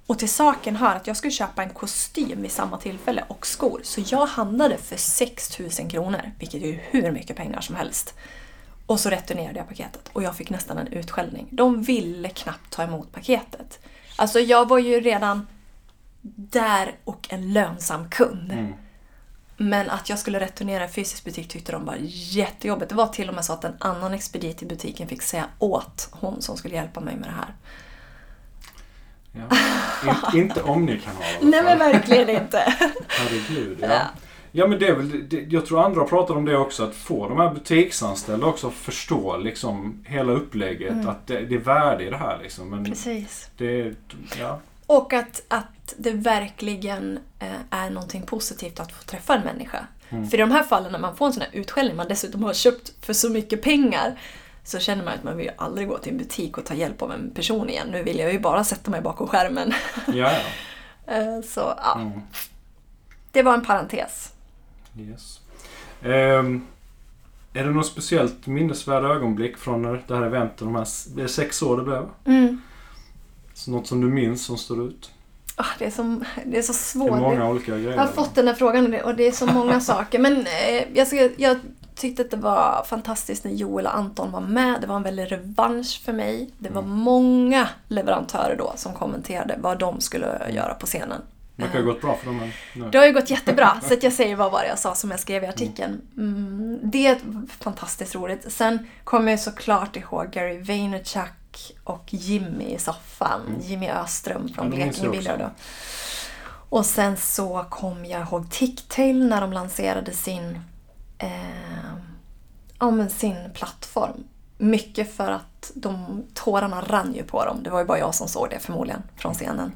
och 0.07 0.19
till 0.19 0.29
saken 0.29 0.75
hör 0.75 0.95
att 0.95 1.07
jag 1.07 1.17
skulle 1.17 1.31
köpa 1.31 1.63
en 1.63 1.69
kostym 1.69 2.41
vid 2.41 2.51
samma 2.51 2.77
tillfälle 2.77 3.23
och 3.27 3.47
skor. 3.47 3.81
Så 3.83 4.01
jag 4.05 4.25
handlade 4.25 4.77
för 4.77 4.97
6000 4.97 5.89
kronor, 5.89 6.31
vilket 6.39 6.63
är 6.63 6.83
hur 6.91 7.11
mycket 7.11 7.37
pengar 7.37 7.61
som 7.61 7.75
helst. 7.75 8.13
Och 8.85 8.99
så 8.99 9.09
returnerade 9.09 9.57
jag 9.57 9.67
paketet 9.67 10.09
och 10.13 10.23
jag 10.23 10.35
fick 10.35 10.49
nästan 10.49 10.77
en 10.77 10.87
utskällning. 10.87 11.47
De 11.51 11.81
ville 11.81 12.29
knappt 12.29 12.69
ta 12.69 12.83
emot 12.83 13.11
paketet. 13.11 13.79
Alltså 14.15 14.39
jag 14.39 14.67
var 14.67 14.77
ju 14.77 14.99
redan 15.01 15.47
där 16.35 16.95
och 17.03 17.27
en 17.29 17.53
lönsam 17.53 18.09
kund. 18.09 18.51
Mm. 18.51 18.73
Men 19.57 19.89
att 19.89 20.09
jag 20.09 20.19
skulle 20.19 20.39
returnera 20.39 20.85
i 20.85 20.87
fysisk 20.87 21.25
butik 21.25 21.47
tyckte 21.47 21.71
de 21.71 21.85
var 21.85 21.97
jättejobbigt. 22.01 22.89
Det 22.89 22.95
var 22.95 23.07
till 23.07 23.29
och 23.29 23.35
med 23.35 23.45
så 23.45 23.53
att 23.53 23.63
en 23.63 23.75
annan 23.79 24.13
expedit 24.13 24.63
i 24.63 24.65
butiken 24.65 25.07
fick 25.07 25.21
säga 25.21 25.45
åt 25.59 26.09
hon 26.11 26.41
som 26.41 26.57
skulle 26.57 26.75
hjälpa 26.75 26.99
mig 26.99 27.15
med 27.15 27.29
det 27.29 27.33
här. 27.35 27.53
Ja. 29.31 29.57
In, 30.33 30.39
inte 30.41 30.61
Omni-kanal 30.61 31.21
Nej 31.41 31.63
men 31.63 31.79
verkligen 31.79 32.29
inte. 32.29 32.57
Herregud, 33.07 33.77
ja. 33.81 33.87
Ja. 33.87 34.01
Ja 34.51 34.67
men 34.67 34.79
det 34.79 34.87
är 34.87 34.95
väl, 34.95 35.29
det, 35.29 35.41
jag 35.41 35.65
tror 35.65 35.85
andra 35.85 36.03
pratar 36.03 36.35
om 36.35 36.45
det 36.45 36.57
också, 36.57 36.83
att 36.83 36.95
få 36.95 37.29
de 37.29 37.37
här 37.37 37.53
butiksanställda 37.53 38.47
också 38.47 38.67
att 38.67 38.73
förstå 38.73 39.37
liksom 39.37 40.03
hela 40.07 40.31
upplägget, 40.31 40.91
Mm. 40.91 41.07
att 41.07 41.27
det, 41.27 41.39
det 41.39 41.55
är 41.55 41.59
värde 41.59 42.03
i 42.03 42.09
det 42.09 42.17
här 42.17 42.39
liksom. 42.43 42.69
Men 42.69 42.85
Precis. 42.85 43.49
det, 43.57 43.93
ja. 44.39 44.59
Och 44.87 45.13
att, 45.13 45.43
att 45.47 45.93
det 45.97 46.11
verkligen 46.11 47.19
eh, 47.39 47.55
är 47.69 47.89
någonting 47.89 48.21
positivt 48.21 48.79
att 48.79 48.91
få 48.91 49.03
träffa 49.03 49.35
en 49.35 49.43
människa. 49.43 49.87
Mm. 50.09 50.29
För 50.29 50.37
i 50.37 50.41
de 50.41 50.51
här 50.51 50.63
fallen 50.63 50.91
när 50.91 50.99
man 50.99 51.15
får 51.15 51.25
en 51.25 51.33
sån 51.33 51.41
här 51.41 51.49
utskällning, 51.53 51.95
man 51.95 52.07
dessutom 52.07 52.43
har 52.43 52.53
köpt 52.53 52.93
för 53.05 53.13
så 53.13 53.29
mycket 53.29 53.61
pengar, 53.61 54.19
så 54.63 54.79
känner 54.79 55.03
man 55.03 55.13
att 55.13 55.23
man 55.23 55.37
vill 55.37 55.45
ju 55.45 55.51
aldrig 55.57 55.87
gå 55.87 55.97
till 55.97 56.11
en 56.11 56.17
butik 56.17 56.57
och 56.57 56.65
ta 56.65 56.73
hjälp 56.73 57.01
av 57.01 57.11
en 57.11 57.31
person 57.33 57.69
igen. 57.69 57.87
Nu 57.91 58.03
vill 58.03 58.19
jag 58.19 58.33
ju 58.33 58.39
bara 58.39 58.63
sätta 58.63 58.91
mig 58.91 59.01
bakom 59.01 59.27
skärmen. 59.27 59.73
Ja, 60.07 60.13
ja. 60.13 60.31
Eh, 61.13 61.41
så 61.41 61.73
ja, 61.83 61.95
Mm. 62.01 62.21
det 63.31 63.43
var 63.43 63.53
en 63.53 63.65
parentes. 63.65 64.33
Yes. 64.99 65.39
Ehm, 66.03 66.67
är 67.53 67.63
det 67.63 67.71
något 67.71 67.85
speciellt 67.85 68.47
minnesvärda 68.47 69.07
ögonblick 69.07 69.57
från 69.57 69.81
det 70.07 70.15
här 70.15 70.23
eventet, 70.23 70.57
de 70.59 70.75
här, 70.75 70.87
det 71.15 71.21
är 71.23 71.27
sex 71.27 71.61
år 71.61 71.77
det 71.77 71.83
blev? 71.83 72.05
Mm. 72.25 72.61
Så 73.57 73.71
något 73.71 73.87
som 73.87 74.01
du 74.01 74.07
minns 74.07 74.45
som 74.45 74.57
står 74.57 74.83
ut? 74.87 75.11
Ah, 75.55 75.65
det, 75.79 75.85
är 75.85 75.91
så, 75.91 76.21
det 76.45 76.57
är 76.57 76.61
så 76.61 76.71
Det 76.71 76.77
svårt. 76.77 77.11
är 77.11 77.21
många 77.21 77.49
olika 77.49 77.71
grejer. 77.71 77.91
Jag 77.91 77.97
har 77.97 78.07
fått 78.07 78.35
den 78.35 78.47
här 78.47 78.53
frågan 78.53 78.85
och 78.85 78.91
det- 78.91 79.13
det 79.17 79.27
är 79.27 79.31
så 79.31 79.45
många 79.45 79.79
saker. 79.91 80.19
Men 80.19 80.37
eh, 80.47 80.83
jag, 80.93 81.07
ska, 81.07 81.29
jag 81.37 81.57
tyckte 81.95 82.21
att 82.21 82.31
det 82.31 82.37
var 82.37 82.85
fantastiskt 82.89 83.43
när 83.43 83.51
Joel 83.51 83.85
och 83.85 83.95
Anton 83.97 84.31
var 84.31 84.41
med. 84.41 84.81
Det 84.81 84.87
var 84.87 84.95
en 84.95 85.03
väldig 85.03 85.31
revansch 85.31 86.01
för 86.05 86.13
mig. 86.13 86.49
Det 86.57 86.69
var 86.69 86.81
många 86.81 87.69
leverantörer 87.87 88.55
då 88.57 88.73
som 88.75 88.93
kommenterade 88.93 89.55
vad 89.59 89.79
de 89.79 90.01
skulle 90.01 90.27
göra 90.49 90.73
på 90.73 90.85
scenen. 90.85 91.21
Det 91.55 91.63
verkar 91.63 91.79
ha 91.79 91.85
gått 91.85 92.01
bra 92.01 92.15
för 92.17 92.25
dem 92.25 92.51
nu. 92.75 92.89
Det 92.89 92.97
har 92.97 93.05
ju 93.05 93.13
gått 93.13 93.29
jättebra, 93.29 93.81
så 93.87 93.93
att 93.93 94.03
jag 94.03 94.13
säger 94.13 94.35
vad 94.35 94.51
var 94.51 94.61
det 94.61 94.67
jag 94.67 94.79
sa 94.79 94.95
som 94.95 95.11
jag 95.11 95.19
skrev 95.19 95.43
i 95.43 95.47
artikeln. 95.47 96.01
Mm, 96.17 96.79
det 96.83 97.07
är 97.07 97.17
fantastiskt 97.59 98.15
roligt. 98.15 98.51
Sen 98.51 98.79
kommer 99.03 99.31
jag 99.31 99.39
såklart 99.39 99.95
ihåg 99.95 100.31
Gary 100.31 100.59
Vaynerchuk 100.63 101.29
och 101.83 102.13
Jimmy 102.13 102.65
i 102.65 102.79
soffan. 102.79 103.41
Jimmy 103.61 103.89
Öström 103.89 104.49
från 104.49 104.69
Blekinge 104.69 105.37
då. 105.37 105.49
Och 106.69 106.85
sen 106.85 107.17
så 107.17 107.65
kom 107.69 108.05
jag 108.05 108.21
ihåg 108.21 108.51
Ticktail 108.51 109.27
när 109.27 109.41
de 109.41 109.53
lanserade 109.53 110.11
sin, 110.11 110.61
eh, 111.17 111.29
ja, 112.79 112.91
men 112.91 113.09
sin 113.09 113.35
plattform. 113.53 114.23
Mycket 114.57 115.15
för 115.15 115.31
att 115.31 115.71
de, 115.75 116.23
tårarna 116.33 116.81
rann 116.81 117.13
ju 117.13 117.23
på 117.23 117.45
dem. 117.45 117.63
Det 117.63 117.69
var 117.69 117.79
ju 117.79 117.85
bara 117.85 117.99
jag 117.99 118.15
som 118.15 118.27
såg 118.27 118.49
det 118.49 118.59
förmodligen 118.59 119.03
från 119.15 119.33
scenen. 119.33 119.71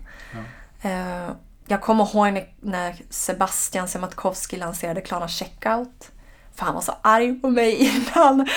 Eh, 0.81 1.29
jag 1.67 1.81
kommer 1.81 2.15
ihåg 2.15 2.53
när, 2.59 2.95
Sebastian 3.09 3.88
Sematkowski 3.88 4.57
lanserade 4.57 5.01
Klarna 5.01 5.27
Checkout. 5.27 6.11
För 6.55 6.65
han 6.65 6.75
var 6.75 6.81
så 6.81 6.93
arg 7.01 7.39
på 7.39 7.50
mig 7.50 7.75
innan. 8.15 8.47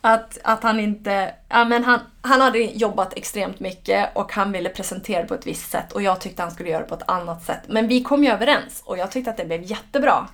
Att, 0.00 0.38
att 0.44 0.62
han 0.62 0.80
inte... 0.80 1.34
Ja, 1.48 1.64
men 1.64 1.84
han, 1.84 2.00
han 2.22 2.40
hade 2.40 2.58
jobbat 2.58 3.14
extremt 3.14 3.60
mycket 3.60 4.16
och 4.16 4.32
han 4.32 4.52
ville 4.52 4.68
presentera 4.68 5.26
på 5.26 5.34
ett 5.34 5.46
visst 5.46 5.70
sätt 5.70 5.92
och 5.92 6.02
jag 6.02 6.20
tyckte 6.20 6.42
han 6.42 6.50
skulle 6.50 6.70
göra 6.70 6.82
det 6.82 6.88
på 6.88 6.94
ett 6.94 7.08
annat 7.08 7.42
sätt. 7.42 7.60
Men 7.68 7.88
vi 7.88 8.02
kom 8.02 8.24
ju 8.24 8.30
överens 8.30 8.82
och 8.84 8.98
jag 8.98 9.10
tyckte 9.10 9.30
att 9.30 9.36
det 9.36 9.44
blev 9.44 9.62
jättebra. 9.62 10.28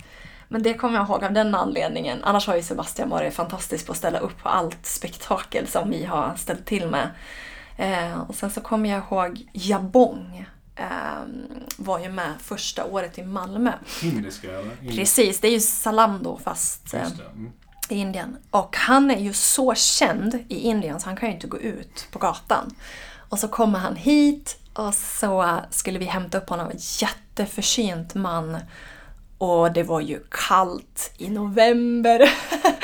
Men 0.48 0.62
det 0.62 0.74
kommer 0.74 0.98
jag 0.98 1.08
ihåg 1.08 1.24
av 1.24 1.32
den 1.32 1.54
anledningen. 1.54 2.24
Annars 2.24 2.46
har 2.46 2.56
ju 2.56 2.62
Sebastian 2.62 3.08
varit 3.08 3.34
fantastisk 3.34 3.86
på 3.86 3.92
att 3.92 3.98
ställa 3.98 4.18
upp 4.18 4.42
på 4.42 4.48
allt 4.48 4.86
spektakel 4.86 5.66
som 5.66 5.90
vi 5.90 6.04
har 6.04 6.34
ställt 6.36 6.66
till 6.66 6.88
med. 6.88 7.10
Eh, 7.76 8.20
och 8.20 8.34
sen 8.34 8.50
så 8.50 8.60
kommer 8.60 8.90
jag 8.90 8.98
ihåg 8.98 9.48
Jabong. 9.52 10.46
Eh, 10.76 10.86
var 11.76 11.98
ju 11.98 12.08
med 12.08 12.32
första 12.40 12.84
året 12.84 13.18
i 13.18 13.22
Malmö. 13.22 13.72
Indiska 14.02 14.52
eller? 14.52 14.96
Precis, 14.96 15.40
det 15.40 15.48
är 15.48 15.52
ju 15.52 15.60
Salando 15.60 16.38
fast 16.44 16.94
eh. 16.94 17.02
Mm 17.02 17.52
i 17.92 17.96
Indien. 17.96 18.36
Och 18.50 18.76
han 18.76 19.10
är 19.10 19.18
ju 19.18 19.32
så 19.32 19.74
känd 19.74 20.34
i 20.48 20.58
Indien 20.58 21.00
så 21.00 21.06
han 21.06 21.16
kan 21.16 21.28
ju 21.28 21.34
inte 21.34 21.46
gå 21.46 21.58
ut 21.58 22.06
på 22.10 22.18
gatan. 22.18 22.74
Och 23.28 23.38
så 23.38 23.48
kommer 23.48 23.78
han 23.78 23.96
hit 23.96 24.58
och 24.72 24.94
så 24.94 25.60
skulle 25.70 25.98
vi 25.98 26.04
hämta 26.04 26.38
upp 26.38 26.48
honom. 26.48 26.70
Jätteförsynt 27.00 28.14
man. 28.14 28.58
Och 29.38 29.72
det 29.72 29.82
var 29.82 30.00
ju 30.00 30.20
kallt 30.30 31.14
i 31.18 31.28
november. 31.28 32.18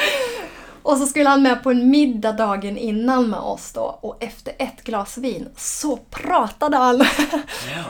och 0.91 0.97
så 0.97 1.07
skulle 1.07 1.29
han 1.29 1.43
med 1.43 1.63
på 1.63 1.71
en 1.71 1.91
middag 1.91 2.33
dagen 2.33 2.79
innan 2.79 3.31
med 3.31 3.41
oss 3.41 3.73
då. 3.73 3.99
Och 4.01 4.23
efter 4.23 4.55
ett 4.59 4.85
glas 4.85 5.19
vin 5.19 5.49
så 5.57 5.97
pratade 5.97 6.77
han. 6.77 7.05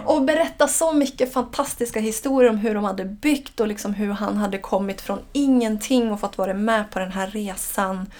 Och 0.04 0.22
berättade 0.22 0.72
så 0.72 0.92
mycket 0.92 1.32
fantastiska 1.32 2.00
historier 2.00 2.50
om 2.50 2.56
hur 2.56 2.74
de 2.74 2.84
hade 2.84 3.04
byggt 3.04 3.60
och 3.60 3.68
liksom 3.68 3.94
hur 3.94 4.12
han 4.12 4.36
hade 4.36 4.58
kommit 4.58 5.00
från 5.00 5.18
ingenting 5.32 6.12
och 6.12 6.20
fått 6.20 6.38
vara 6.38 6.54
med 6.54 6.90
på 6.90 6.98
den 6.98 7.12
här 7.12 7.26
resan. 7.26 8.10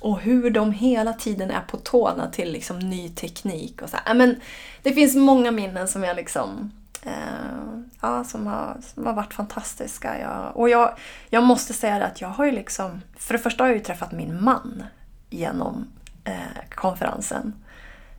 Och 0.00 0.20
hur 0.20 0.50
de 0.50 0.72
hela 0.72 1.12
tiden 1.12 1.50
är 1.50 1.60
på 1.60 1.76
tårna 1.76 2.30
till 2.30 2.52
liksom 2.52 2.78
ny 2.78 3.08
teknik. 3.08 3.82
Och 3.82 3.90
så 3.90 3.96
här. 4.04 4.14
Men 4.14 4.36
det 4.82 4.92
finns 4.92 5.14
många 5.14 5.50
minnen 5.50 5.88
som 5.88 6.04
jag 6.04 6.16
liksom 6.16 6.72
eh, 7.02 7.65
ja, 8.00 8.24
som, 8.24 8.46
har, 8.46 8.76
som 8.94 9.06
har 9.06 9.12
varit 9.12 9.34
fantastiska. 9.34 10.20
Jag, 10.20 10.56
och 10.56 10.68
jag, 10.68 10.96
jag 11.30 11.42
måste 11.44 11.72
säga 11.74 11.98
det 11.98 12.06
att 12.06 12.20
jag 12.20 12.28
har 12.28 12.44
ju 12.44 12.52
liksom... 12.52 13.02
För 13.18 13.34
det 13.34 13.38
första 13.38 13.64
har 13.64 13.68
jag 13.68 13.76
ju 13.76 13.84
träffat 13.84 14.12
min 14.12 14.44
man 14.44 14.84
genom 15.30 15.86
eh, 16.24 16.68
konferensen. 16.74 17.54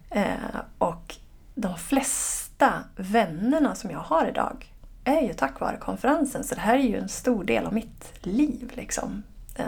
Eh, 0.09 0.59
och 0.77 1.15
de 1.55 1.77
flesta 1.77 2.73
vännerna 2.95 3.75
som 3.75 3.91
jag 3.91 3.99
har 3.99 4.25
idag 4.25 4.73
är 5.03 5.21
ju 5.21 5.33
tack 5.33 5.59
vare 5.59 5.77
konferensen. 5.77 6.43
Så 6.43 6.55
det 6.55 6.61
här 6.61 6.75
är 6.75 6.83
ju 6.83 6.97
en 6.97 7.09
stor 7.09 7.43
del 7.43 7.65
av 7.65 7.73
mitt 7.73 8.13
liv. 8.21 8.71
Liksom. 8.75 9.23
Eh, 9.55 9.65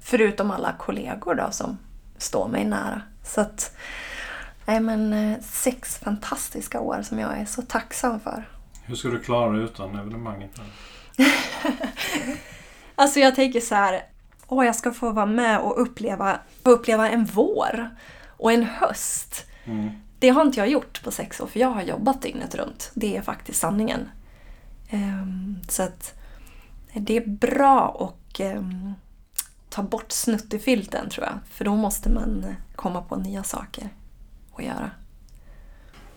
förutom 0.00 0.50
alla 0.50 0.72
kollegor 0.78 1.34
då 1.34 1.50
som 1.50 1.78
står 2.18 2.48
mig 2.48 2.64
nära. 2.64 3.02
Så 3.24 3.40
att, 3.40 3.76
nej 4.66 4.80
men 4.80 5.12
eh, 5.12 5.38
sex 5.40 5.98
fantastiska 5.98 6.80
år 6.80 7.02
som 7.02 7.18
jag 7.18 7.38
är 7.38 7.44
så 7.44 7.62
tacksam 7.62 8.20
för. 8.20 8.48
Hur 8.90 8.96
ska 8.96 9.08
du 9.08 9.20
klara 9.20 9.52
dig 9.52 9.64
utan 9.64 9.98
evenemanget? 9.98 10.60
Alltså 12.94 13.20
jag 13.20 13.34
tänker 13.34 13.60
så 13.60 13.74
här, 13.74 14.02
åh 14.46 14.66
jag 14.66 14.76
ska 14.76 14.92
få 14.92 15.12
vara 15.12 15.26
med 15.26 15.60
och 15.60 15.82
uppleva, 15.82 16.38
få 16.64 16.70
uppleva 16.70 17.10
en 17.10 17.24
vår 17.24 17.90
och 18.28 18.52
en 18.52 18.64
höst. 18.64 19.46
Mm. 19.64 19.90
Det 20.18 20.28
har 20.28 20.42
inte 20.42 20.60
jag 20.60 20.68
gjort 20.68 21.02
på 21.04 21.10
sex 21.10 21.40
år 21.40 21.46
för 21.46 21.60
jag 21.60 21.70
har 21.70 21.82
jobbat 21.82 22.22
dygnet 22.22 22.54
runt. 22.54 22.90
Det 22.94 23.16
är 23.16 23.22
faktiskt 23.22 23.60
sanningen. 23.60 24.08
Ehm, 24.90 25.56
så 25.68 25.82
att 25.82 26.14
det 26.94 27.16
är 27.16 27.26
bra 27.26 28.08
att 28.08 28.40
ehm, 28.40 28.94
ta 29.68 29.82
bort 29.82 30.12
snuttefilten 30.12 31.10
tror 31.10 31.26
jag. 31.26 31.38
För 31.50 31.64
då 31.64 31.76
måste 31.76 32.10
man 32.10 32.46
komma 32.74 33.02
på 33.02 33.16
nya 33.16 33.42
saker 33.42 33.88
att 34.56 34.64
göra. 34.64 34.90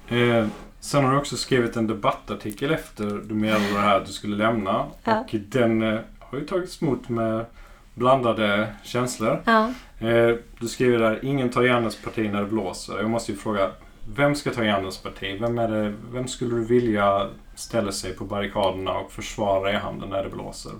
Eh, 0.07 0.47
sen 0.83 1.03
har 1.03 1.11
du 1.11 1.17
också 1.17 1.37
skrivit 1.37 1.75
en 1.75 1.87
debattartikel 1.87 2.71
efter 2.71 3.05
du 3.05 3.33
meddelade 3.33 3.73
det 3.73 3.79
här 3.79 3.97
att 3.97 4.05
du 4.05 4.11
skulle 4.11 4.35
lämna. 4.35 4.85
Ja. 5.03 5.19
Och 5.19 5.29
den 5.31 5.81
eh, 5.81 5.99
har 6.19 6.37
ju 6.37 6.45
tagits 6.45 6.81
emot 6.81 7.09
med 7.09 7.45
blandade 7.93 8.75
känslor. 8.83 9.41
Ja. 9.45 9.69
Eh, 10.07 10.35
du 10.59 10.67
skriver 10.67 10.99
där, 10.99 11.25
ingen 11.25 11.49
tar 11.49 11.63
Jannes 11.63 11.95
parti 11.95 12.31
när 12.31 12.41
det 12.41 12.47
blåser. 12.47 12.97
Jag 12.97 13.09
måste 13.09 13.31
ju 13.31 13.37
fråga, 13.37 13.71
vem 14.15 14.35
ska 14.35 14.51
ta 14.51 14.63
Jannes 14.63 14.97
parti? 14.97 15.37
Vem, 15.41 15.59
är 15.59 15.67
det, 15.67 15.93
vem 16.11 16.27
skulle 16.27 16.55
du 16.55 16.65
vilja 16.65 17.29
ställa 17.55 17.91
sig 17.91 18.13
på 18.13 18.25
barrikaderna 18.25 18.93
och 18.93 19.11
försvara 19.11 19.71
e-handeln 19.71 20.11
när 20.11 20.23
det 20.23 20.29
blåser? 20.29 20.71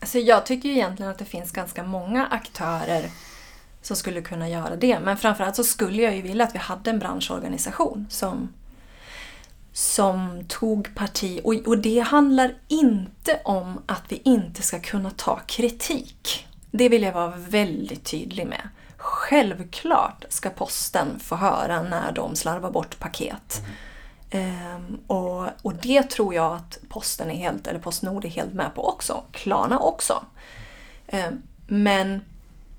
Alltså 0.00 0.18
jag 0.18 0.46
tycker 0.46 0.68
ju 0.68 0.74
egentligen 0.74 1.10
att 1.10 1.18
det 1.18 1.24
finns 1.24 1.52
ganska 1.52 1.82
många 1.82 2.26
aktörer 2.26 3.04
som 3.82 3.96
skulle 3.96 4.20
kunna 4.20 4.48
göra 4.48 4.76
det. 4.76 5.00
Men 5.00 5.16
framförallt 5.16 5.56
så 5.56 5.64
skulle 5.64 6.02
jag 6.02 6.16
ju 6.16 6.22
vilja 6.22 6.44
att 6.44 6.54
vi 6.54 6.58
hade 6.58 6.90
en 6.90 6.98
branschorganisation 6.98 8.06
som, 8.10 8.48
som 9.72 10.44
tog 10.48 10.94
parti. 10.94 11.40
Och, 11.44 11.54
och 11.54 11.78
det 11.78 11.98
handlar 11.98 12.54
inte 12.68 13.40
om 13.44 13.82
att 13.86 14.02
vi 14.08 14.22
inte 14.24 14.62
ska 14.62 14.80
kunna 14.80 15.10
ta 15.10 15.40
kritik. 15.46 16.46
Det 16.70 16.88
vill 16.88 17.02
jag 17.02 17.12
vara 17.12 17.34
väldigt 17.36 18.04
tydlig 18.04 18.46
med. 18.46 18.68
Självklart 18.96 20.24
ska 20.28 20.50
posten 20.50 21.20
få 21.20 21.36
höra 21.36 21.82
när 21.82 22.12
de 22.12 22.36
slarvar 22.36 22.70
bort 22.70 22.98
paket. 22.98 23.62
Um, 24.32 25.00
och, 25.06 25.46
och 25.62 25.74
det 25.74 26.02
tror 26.02 26.34
jag 26.34 26.52
att 26.52 26.78
Posten 26.88 27.30
är 27.30 27.34
helt, 27.34 27.66
eller 27.66 27.80
Postnord 27.80 28.24
är 28.24 28.28
helt 28.28 28.52
med 28.52 28.74
på 28.74 28.88
också. 28.88 29.22
Klarna 29.32 29.78
också. 29.78 30.24
Um, 31.12 31.42
men 31.66 32.20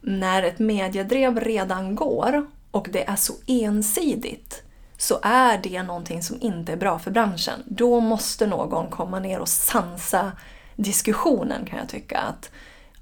när 0.01 0.43
ett 0.43 0.59
mediedrev 0.59 1.39
redan 1.39 1.95
går 1.95 2.47
och 2.71 2.87
det 2.91 3.09
är 3.09 3.15
så 3.15 3.33
ensidigt 3.47 4.63
så 5.01 5.19
är 5.23 5.57
det 5.57 5.83
någonting 5.83 6.23
som 6.23 6.37
inte 6.41 6.71
är 6.71 6.77
bra 6.77 6.99
för 6.99 7.11
branschen. 7.11 7.63
Då 7.65 7.99
måste 7.99 8.47
någon 8.47 8.89
komma 8.89 9.19
ner 9.19 9.39
och 9.39 9.49
sansa 9.49 10.31
diskussionen 10.75 11.65
kan 11.65 11.79
jag 11.79 11.89
tycka. 11.89 12.19
att 12.19 12.51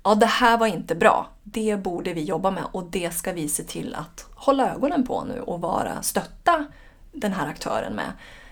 Ja, 0.03 0.15
det 0.15 0.25
här 0.25 0.57
var 0.57 0.67
inte 0.67 0.95
bra. 0.95 1.29
Det 1.43 1.83
borde 1.83 2.13
vi 2.13 2.23
jobba 2.23 2.51
med 2.51 2.63
och 2.71 2.83
det 2.83 3.13
ska 3.13 3.31
vi 3.31 3.49
se 3.49 3.63
till 3.63 3.95
att 3.95 4.25
hålla 4.35 4.73
ögonen 4.73 5.07
på 5.07 5.23
nu 5.23 5.41
och 5.41 5.61
vara, 5.61 6.01
stötta 6.01 6.65
den 7.11 7.33
här 7.33 7.47
aktören 7.47 7.93
med. 7.93 8.11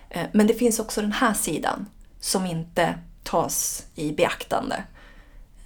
Eh, 0.09 0.25
men 0.33 0.47
det 0.47 0.53
finns 0.53 0.79
också 0.79 1.01
den 1.01 1.11
här 1.11 1.33
sidan 1.33 1.85
som 2.19 2.45
inte 2.45 2.99
tas 3.23 3.85
i 3.95 4.11
beaktande. 4.11 4.83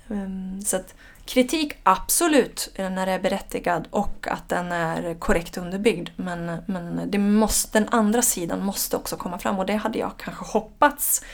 Ehm, 0.09 0.61
så 0.61 0.75
att 0.75 0.93
kritik, 1.33 1.73
absolut, 1.83 2.73
när 2.77 3.05
det 3.05 3.11
är 3.11 3.19
berättigad 3.19 3.87
och 3.89 4.27
att 4.27 4.49
den 4.49 4.71
är 4.71 5.13
korrekt 5.19 5.57
underbyggd. 5.57 6.09
Men, 6.15 6.57
men 6.65 7.11
det 7.11 7.17
måste, 7.17 7.79
den 7.79 7.89
andra 7.91 8.21
sidan 8.21 8.65
måste 8.65 8.95
också 8.97 9.15
komma 9.15 9.39
fram 9.39 9.59
och 9.59 9.65
det 9.65 9.75
hade 9.75 9.99
jag 9.99 10.11
kanske 10.17 10.45
hoppats 10.45 11.25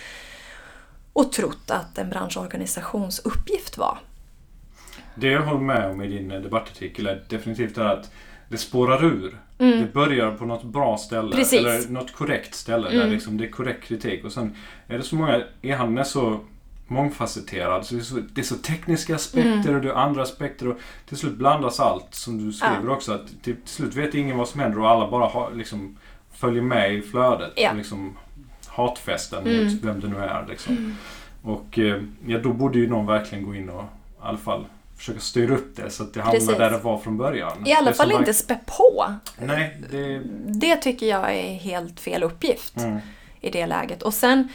och 1.13 1.31
trott 1.31 1.71
att 1.71 1.97
en 1.97 2.09
branschorganisations 2.09 3.19
uppgift 3.19 3.77
var. 3.77 3.97
Det 5.15 5.27
jag 5.27 5.41
håller 5.41 5.59
med 5.59 5.91
om 5.91 6.01
i 6.01 6.07
din 6.07 6.31
eh, 6.31 6.41
debattartikel 6.41 7.07
är 7.07 7.23
definitivt 7.29 7.77
att 7.77 8.11
det 8.49 8.57
spårar 8.57 9.05
ur. 9.05 9.37
Mm. 9.59 9.79
Det 9.81 9.93
börjar 9.93 10.31
på 10.31 10.45
något 10.45 10.63
bra 10.63 10.97
ställe. 10.97 11.35
Precis. 11.35 11.59
Eller 11.59 11.89
något 11.89 12.13
korrekt 12.13 12.55
ställe. 12.55 12.89
Där 12.89 12.95
Mm. 12.95 13.11
liksom 13.11 13.37
det 13.37 13.45
är 13.45 13.49
korrekt 13.51 13.83
kritik. 13.83 14.25
Och 14.25 14.31
sen 14.31 14.55
är 14.87 14.97
det 14.97 15.03
så 15.03 15.15
många... 15.15 15.43
E-handeln 15.61 15.97
är 15.97 16.03
så 16.03 16.39
mångfacetterad. 16.87 17.85
Så 17.85 17.95
det, 17.95 18.01
är 18.01 18.03
så, 18.03 18.15
det 18.33 18.41
är 18.41 18.45
så 18.45 18.55
tekniska 18.55 19.15
aspekter 19.15 19.49
Mm. 19.69 19.75
och 19.75 19.81
det 19.81 19.89
är 19.89 19.93
andra 19.93 20.21
aspekter. 20.23 20.67
Och 20.67 20.77
till 21.07 21.17
slut 21.17 21.33
blandas 21.33 21.79
allt. 21.79 22.07
Som 22.15 22.45
du 22.45 22.53
skriver 22.53 22.89
också. 22.89 23.13
Att 23.13 23.27
till, 23.27 23.55
till 23.55 23.55
slut 23.65 23.95
vet 23.95 24.13
ingen 24.13 24.37
vad 24.37 24.47
som 24.47 24.59
händer 24.59 24.79
och 24.79 24.89
alla 24.89 25.11
bara 25.11 25.25
har, 25.27 25.51
liksom, 25.55 25.97
följer 26.33 26.61
med 26.61 26.93
i 26.93 27.01
flödet. 27.01 27.53
Ja. 27.55 27.69
Och 27.71 27.77
liksom, 27.77 28.17
hatfesten 28.67 29.47
Mm. 29.47 29.65
mot 29.65 29.83
vem 29.83 29.99
det 29.99 30.07
nu 30.07 30.17
är. 30.17 30.45
Liksom. 30.49 30.95
Och 31.43 31.79
eh, 31.79 32.01
ja, 32.27 32.37
då 32.37 32.53
borde 32.53 32.79
ju 32.79 32.89
någon 32.89 33.05
verkligen 33.05 33.45
gå 33.45 33.55
in 33.55 33.69
och 33.69 33.83
i 33.83 33.87
alla 34.21 34.37
fall 34.37 34.65
försöka 34.97 35.19
styra 35.19 35.53
upp 35.55 35.75
det 35.75 35.89
så 35.89 36.03
att 36.03 36.13
det 36.13 36.19
hamnar 36.21 36.39
Precis. 36.39 36.57
där 36.57 36.71
det 36.71 36.77
var 36.77 36.97
från 36.99 37.17
början. 37.17 37.67
I 37.67 37.73
alla 37.73 37.93
fall 37.93 38.11
inte 38.11 38.33
spä 38.33 38.59
på. 38.65 39.13
Nej, 39.37 39.81
det... 39.91 40.21
Det 40.45 40.75
tycker 40.75 41.05
jag 41.05 41.35
är 41.35 41.53
helt 41.53 41.99
fel 41.99 42.23
uppgift. 42.23 42.77
Mm. 42.77 42.97
i 43.41 43.49
det 43.49 43.65
läget. 43.67 44.03
Och 44.03 44.13
sen 44.13 44.47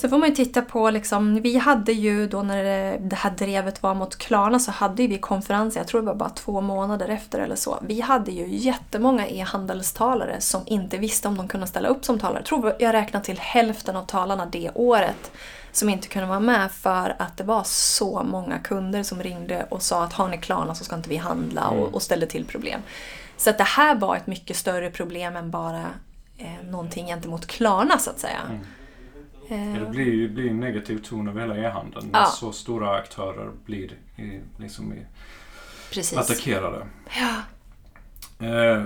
så 0.00 0.08
får 0.08 0.18
man 0.18 0.28
ju 0.28 0.34
titta 0.34 0.62
på, 0.62 0.90
liksom, 0.90 1.42
vi 1.42 1.58
hade 1.58 1.92
ju 1.92 2.26
då 2.26 2.42
när 2.42 2.64
det, 2.98 3.16
här 3.16 3.30
drevet 3.30 3.82
var 3.82 3.94
mot 3.94 4.16
Klarna 4.16 4.58
så 4.58 4.70
hade 4.70 5.06
vi 5.06 5.18
konferenser, 5.18 5.80
jag 5.80 5.86
tror 5.86 6.00
det 6.00 6.06
var 6.06 6.14
bara 6.14 6.28
två 6.28 6.60
månader 6.60 7.08
efter 7.08 7.38
eller 7.38 7.56
så. 7.56 7.78
Vi 7.82 8.00
hade 8.00 8.30
ju 8.30 8.48
jättemånga 8.48 9.28
e-handelstalare 9.28 10.40
som 10.40 10.62
inte 10.66 10.98
visste 10.98 11.28
om 11.28 11.36
de 11.36 11.48
kunde 11.48 11.66
ställa 11.66 11.88
upp 11.88 12.04
som 12.04 12.18
talare. 12.18 12.38
Jag 12.38 12.44
tror 12.46 12.76
jag 12.78 12.94
räknade 12.94 13.24
till 13.24 13.38
hälften 13.38 13.96
av 13.96 14.04
talarna 14.04 14.46
det 14.46 14.70
året 14.74 15.30
som 15.72 15.88
inte 15.88 16.08
kunde 16.08 16.28
vara 16.28 16.40
med 16.40 16.72
för 16.72 17.16
att 17.18 17.36
det 17.36 17.44
var 17.44 17.62
så 17.64 18.22
många 18.22 18.58
kunder 18.58 19.02
som 19.02 19.22
ringde 19.22 19.66
och 19.70 19.82
sa 19.82 20.04
att 20.04 20.12
har 20.12 20.28
ni 20.28 20.38
Klarna 20.38 20.74
så 20.74 20.84
ska 20.84 20.96
inte 20.96 21.08
vi 21.08 21.16
handla 21.16 21.68
och, 21.68 21.94
och 21.94 22.02
ställde 22.02 22.26
till 22.26 22.44
problem. 22.44 22.80
Så 23.36 23.50
att 23.50 23.58
det 23.58 23.64
här 23.64 23.94
var 23.94 24.16
ett 24.16 24.26
mycket 24.26 24.56
större 24.56 24.90
problem 24.90 25.36
än 25.36 25.50
bara 25.50 25.84
eh, 26.36 26.66
någonting 26.70 27.06
gentemot 27.06 27.46
Klarna 27.46 27.98
så 27.98 28.10
att 28.10 28.18
säga. 28.18 28.40
Mm. 28.48 28.60
Eh, 29.48 29.74
Ja, 29.78 29.80
det 29.84 29.90
blir 29.90 30.04
ju 30.04 30.28
blir 30.28 30.50
en 30.50 30.60
negativ 30.60 30.98
ton 30.98 31.28
över 31.28 31.40
hela 31.40 31.56
e-handeln 31.56 32.08
när 32.12 32.20
Ja. 32.20 32.26
så 32.26 32.52
stora 32.52 32.96
aktörer 32.96 33.50
blir 33.66 33.92
i, 34.16 34.40
liksom 34.58 34.92
i, 34.92 35.06
Precis. 35.92 36.18
attackera 36.18 36.70
det. 36.70 36.86
Ja. 37.20 38.46
Eh, 38.46 38.82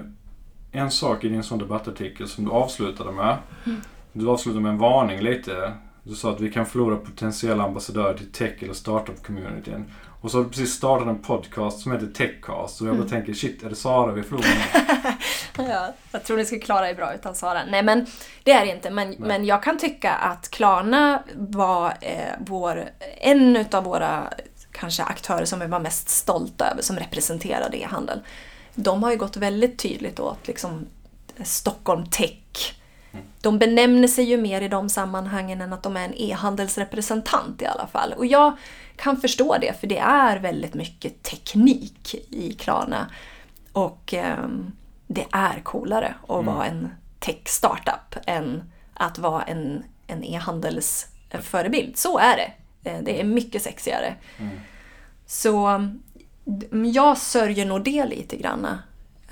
en 0.72 0.90
sak 0.90 1.24
i 1.24 1.28
din 1.28 1.42
sån 1.42 1.58
debattartikel 1.58 2.28
som 2.28 2.44
du 2.44 2.50
avslutade 2.50 3.12
med. 3.12 3.36
Mm. 3.66 3.80
Du 4.12 4.28
avslutade 4.28 4.62
med 4.62 4.70
en 4.72 4.78
varning 4.78 5.20
lite. 5.20 5.72
Du 6.04 6.14
sa 6.14 6.32
att 6.32 6.40
vi 6.40 6.50
kan 6.52 6.66
förlora 6.66 6.96
potentiella 6.96 7.64
ambassadörer 7.64 8.14
till 8.18 8.32
tech 8.32 8.62
eller 8.62 8.72
startup-communityn. 8.74 9.84
Och 10.20 10.30
så 10.30 10.38
har 10.38 10.44
du 10.44 10.50
precis 10.50 10.72
startat 10.72 11.08
en 11.08 11.18
podcast 11.18 11.80
som 11.80 11.92
heter 11.92 12.06
Techcast. 12.06 12.80
Och 12.80 12.86
jag 12.86 12.94
bara 12.94 13.06
Mm. 13.06 13.08
tänker, 13.10 13.32
shit, 13.34 13.62
är 13.62 13.68
det 13.68 13.74
Sara 13.74 14.12
vi 14.12 14.22
förlorar? 14.22 14.46
Ja, 15.68 15.92
jag 16.12 16.24
tror 16.24 16.36
ni 16.36 16.44
ska 16.44 16.58
klara 16.58 16.90
er 16.90 16.94
bra 16.94 17.14
utan 17.14 17.34
Sara. 17.34 17.64
Nej 17.64 17.82
men 17.82 18.06
det 18.42 18.52
är 18.52 18.66
det 18.66 18.72
inte. 18.72 18.90
Men, 18.90 19.14
men 19.18 19.44
jag 19.44 19.62
kan 19.62 19.78
tycka 19.78 20.12
att 20.12 20.50
Klarna 20.50 21.22
var 21.34 21.94
eh, 22.00 22.32
vår, 22.38 22.84
en 23.20 23.56
utav 23.56 23.84
våra 23.84 24.32
kanske 24.72 25.02
aktörer 25.02 25.44
som 25.44 25.60
vi 25.60 25.66
var 25.66 25.80
mest 25.80 26.08
stolta 26.08 26.70
över 26.70 26.82
som 26.82 26.96
representerade 26.96 27.76
e-handel. 27.76 28.20
De 28.74 29.02
har 29.02 29.10
ju 29.10 29.16
gått 29.16 29.36
väldigt 29.36 29.78
tydligt 29.78 30.20
åt 30.20 30.46
liksom 30.46 30.86
Stockholm 31.44 32.06
Tech. 32.06 32.74
De 33.40 33.58
benämner 33.58 34.08
sig 34.08 34.24
ju 34.24 34.36
mer 34.36 34.60
i 34.60 34.68
de 34.68 34.88
sammanhangen 34.88 35.60
än 35.60 35.72
att 35.72 35.82
de 35.82 35.96
är 35.96 36.04
en 36.04 36.14
e-handelsrepresentant 36.14 37.62
i 37.62 37.66
alla 37.66 37.86
fall. 37.86 38.12
Och 38.12 38.26
jag 38.26 38.56
kan 38.96 39.16
förstå 39.16 39.56
det 39.60 39.80
för 39.80 39.86
det 39.86 39.98
är 39.98 40.38
väldigt 40.38 40.74
mycket 40.74 41.22
teknik 41.22 42.14
i 42.30 42.52
Klarna. 42.52 43.06
Och 43.72 44.14
ehm, 44.14 44.72
det 45.06 45.26
är 45.32 45.60
coolare 45.60 46.14
att 46.28 46.44
vara 46.44 46.66
en 46.66 46.88
tech-startup 47.18 48.16
än 48.26 48.62
att 48.94 49.18
vara 49.18 49.42
en, 49.42 49.84
en 50.06 50.24
e-handelsförebild. 50.24 51.96
Så 51.96 52.18
är 52.18 52.36
det. 52.36 52.52
Eh, 52.90 53.02
Det 53.02 53.20
är 53.20 53.24
mycket 53.24 53.62
sexigare. 53.62 54.14
Så 55.26 55.88
d- 56.44 56.66
jag 56.94 57.18
sörjer 57.18 57.66
nog 57.66 57.84
det 57.84 58.06
lite 58.06 58.36
grann. 58.36 58.64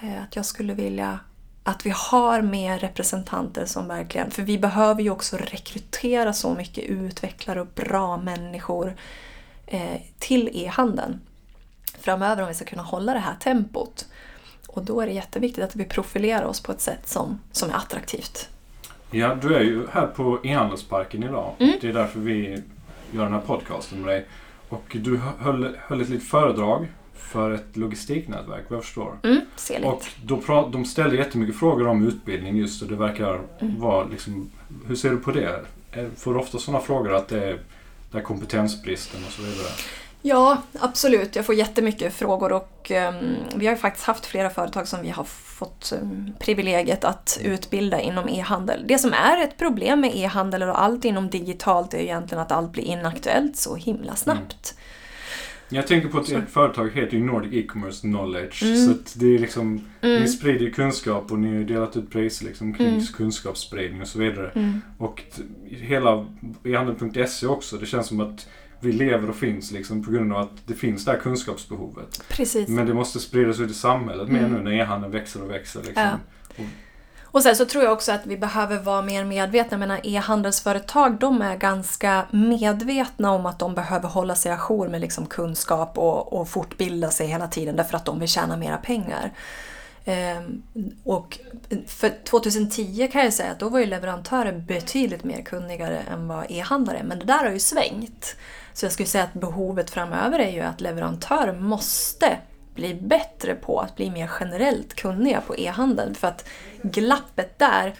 Eh, 0.02 0.22
Att 0.22 0.36
jag 0.36 0.46
skulle 0.46 0.74
vilja 0.74 1.18
att 1.62 1.86
vi 1.86 1.92
har 1.96 2.42
mer 2.42 2.78
representanter 2.78 3.64
som 3.66 3.88
verkligen... 3.88 4.30
För 4.30 4.42
vi 4.42 4.58
behöver 4.58 5.02
ju 5.02 5.10
också 5.10 5.36
rekrytera 5.36 6.32
så 6.32 6.54
mycket 6.54 6.84
utvecklare 6.84 7.60
och 7.60 7.66
bra 7.66 8.16
människor 8.16 8.96
eh, 9.66 10.00
till 10.18 10.50
e-handeln 10.52 11.20
framöver 12.00 12.42
om 12.42 12.48
vi 12.48 12.54
ska 12.54 12.64
kunna 12.64 12.82
hålla 12.82 13.14
det 13.14 13.18
här 13.20 13.34
tempot. 13.40 14.06
Och 14.72 14.84
då 14.84 15.00
är 15.00 15.06
det 15.06 15.12
jätteviktigt 15.12 15.64
att 15.64 15.76
vi 15.76 15.84
profilerar 15.84 16.44
oss 16.44 16.60
på 16.62 16.72
ett 16.72 16.80
sätt 16.80 17.08
som, 17.08 17.40
som 17.52 17.70
är 17.70 17.74
attraktivt. 17.74 18.48
Ja, 19.10 19.34
du 19.42 19.54
är 19.54 19.60
ju 19.60 19.86
här 19.92 20.06
på 20.06 20.38
e-handelsparken 20.44 21.22
idag. 21.22 21.54
Mm. 21.58 21.74
Det 21.80 21.88
är 21.88 21.92
därför 21.92 22.20
vi 22.20 22.62
gör 23.12 23.24
den 23.24 23.32
här 23.32 23.40
podcasten 23.40 23.98
med 24.00 24.08
dig. 24.08 24.26
Och 24.68 24.96
du 25.00 25.20
höll, 25.38 25.76
höll 25.80 26.00
ett 26.00 26.08
litet 26.08 26.28
föredrag 26.28 26.86
för 27.14 27.50
ett 27.50 27.76
logistiknätverk, 27.76 28.64
vad 28.68 28.76
jag 28.76 28.84
förstår. 28.84 29.18
Mm, 29.22 29.40
Och 29.84 30.06
då 30.24 30.68
de 30.72 30.84
ställde 30.84 31.16
jättemycket 31.16 31.58
frågor 31.58 31.86
om 31.86 32.08
utbildning 32.08 32.56
just 32.56 32.82
och 32.82 32.88
det 32.88 32.96
verkar 32.96 33.40
Mm. 33.60 33.80
vara 33.80 34.04
liksom... 34.04 34.50
Hur 34.86 34.96
ser 34.96 35.10
du 35.10 35.16
på 35.16 35.30
det? 35.30 35.60
Får 36.16 36.34
du 36.34 36.40
ofta 36.40 36.58
sådana 36.58 36.82
frågor 36.84 37.14
att 37.14 37.28
det 37.28 37.44
är, 37.44 37.58
det 38.10 38.18
är 38.18 38.22
kompetensbristen 38.22 39.20
och 39.26 39.32
så 39.32 39.42
vidare? 39.42 39.68
Ja, 40.22 40.62
absolut. 40.80 41.36
Jag 41.36 41.46
får 41.46 41.54
jättemycket 41.54 42.14
frågor 42.14 42.52
och 42.52 42.90
ehm, 42.90 43.34
vi 43.54 43.66
har 43.66 43.74
ju 43.74 43.80
faktiskt 43.80 44.06
haft 44.06 44.26
flera 44.26 44.50
företag 44.50 44.88
som 44.88 45.02
vi 45.02 45.10
har 45.10 45.24
fått 45.24 45.92
um, 46.02 46.32
privilegiet 46.38 47.04
att 47.04 47.40
utbilda 47.44 48.00
inom 48.00 48.28
e-handel. 48.28 48.84
Det 48.88 48.98
som 48.98 49.12
är 49.12 49.42
ett 49.42 49.56
problem 49.56 50.00
med 50.00 50.16
e-handel 50.16 50.62
och 50.62 50.82
allt 50.82 51.04
inom 51.04 51.30
digitalt 51.30 51.94
är 51.94 51.98
egentligen 51.98 52.42
att 52.42 52.52
allt 52.52 52.72
blir 52.72 52.84
inaktuellt 52.84 53.56
så 53.56 53.76
himla 53.76 54.14
snabbt. 54.14 54.74
Jag 55.72 55.86
tänker 55.86 56.08
på 56.08 56.18
att 56.18 56.30
ert 56.30 56.50
företag 56.50 56.90
heter 56.94 57.16
ju 57.16 57.24
Nordic 57.24 57.52
E-commerce 57.52 58.00
Knowledge. 58.00 58.62
Mm. 58.62 58.76
Så 58.86 59.18
det 59.18 59.34
är 59.34 59.38
liksom... 59.38 59.84
Mm. 60.00 60.22
Ni 60.22 60.28
sprider 60.28 60.70
kunskap 60.70 61.32
och 61.32 61.38
ni 61.38 61.56
har 61.56 61.64
delat 61.64 61.96
ut 61.96 62.10
priser 62.10 62.44
liksom 62.46 62.74
kring 62.74 62.88
Mm. 62.88 63.04
kunskapsspridning 63.06 64.00
och 64.00 64.08
så 64.08 64.18
vidare. 64.18 64.50
Mm. 64.54 64.80
Och 64.98 65.22
hela 65.66 66.26
e-handel.se 66.64 67.46
också. 67.46 67.76
Det 67.76 67.86
känns 67.86 68.06
som 68.06 68.20
att 68.20 68.48
vi 68.80 68.92
lever 68.92 69.30
och 69.30 69.36
finns 69.36 69.70
liksom 69.70 70.04
på 70.04 70.10
grund 70.10 70.32
av 70.32 70.38
att 70.38 70.66
det 70.66 70.74
finns 70.74 71.04
det 71.04 71.10
här 71.10 71.18
kunskapsbehovet. 71.18 72.22
Precis. 72.28 72.68
Men 72.68 72.86
det 72.86 72.94
måste 72.94 73.20
spridas 73.20 73.60
ut 73.60 73.70
i 73.70 73.74
samhället 73.74 74.28
mer 74.28 74.38
Mm. 74.38 74.52
nu 74.52 74.62
när 74.62 74.72
e-handeln 74.80 75.12
växer 75.12 75.42
och 75.42 75.50
växer. 75.50 75.82
Liksom. 75.82 76.02
Ja. 76.56 76.64
Och 77.32 77.42
sen 77.42 77.56
så 77.56 77.64
tror 77.64 77.84
jag 77.84 77.92
också 77.92 78.12
att 78.12 78.26
vi 78.26 78.36
behöver 78.36 78.78
vara 78.78 79.02
mer 79.02 79.24
medvetna. 79.24 79.70
Jag 79.70 79.78
menar, 79.78 80.00
e-handelsföretag 80.04 81.18
de 81.18 81.42
är 81.42 81.56
ganska 81.56 82.26
medvetna 82.30 83.30
om 83.30 83.46
att 83.46 83.58
de 83.58 83.74
behöver 83.74 84.08
hålla 84.08 84.34
sig 84.34 84.52
ajour 84.52 84.88
med 84.88 85.00
liksom 85.00 85.26
kunskap 85.26 85.98
och, 85.98 86.32
och 86.32 86.48
fortbilda 86.48 87.10
sig 87.10 87.26
hela 87.26 87.48
tiden 87.48 87.76
därför 87.76 87.96
att 87.96 88.04
de 88.04 88.18
vill 88.20 88.28
tjäna 88.28 88.56
mera 88.56 88.76
pengar. 88.76 89.32
Ehm, 90.04 90.62
och 91.04 91.38
för 91.86 92.24
2010 92.24 93.08
kan 93.12 93.24
jag 93.24 93.32
säga 93.32 93.50
att 93.50 93.58
då 93.58 93.68
var 93.68 93.78
ju 93.78 93.86
leverantörer 93.86 94.52
betydligt 94.52 95.24
mer 95.24 95.42
kunnigare 95.42 95.98
än 96.12 96.28
vad 96.28 96.46
e-handlare 96.48 97.02
Men 97.04 97.18
det 97.18 97.24
där 97.24 97.44
har 97.44 97.50
ju 97.50 97.58
svängt. 97.58 98.36
Så 98.72 98.84
jag 98.84 98.92
skulle 98.92 99.06
säga 99.06 99.24
att 99.24 99.34
behovet 99.34 99.90
framöver 99.90 100.38
är 100.38 100.50
ju 100.50 100.60
att 100.60 100.80
leverantörer 100.80 101.52
måste 101.52 102.38
bli 102.74 102.94
bättre 102.94 103.54
på 103.54 103.80
att 103.80 103.96
bli 103.96 104.10
mer 104.10 104.30
generellt 104.40 104.94
kunniga 104.94 105.40
på 105.40 105.56
e-handel. 105.56 106.14
För 106.14 106.28
att 106.28 106.44
glappet 106.82 107.58
där, 107.58 107.94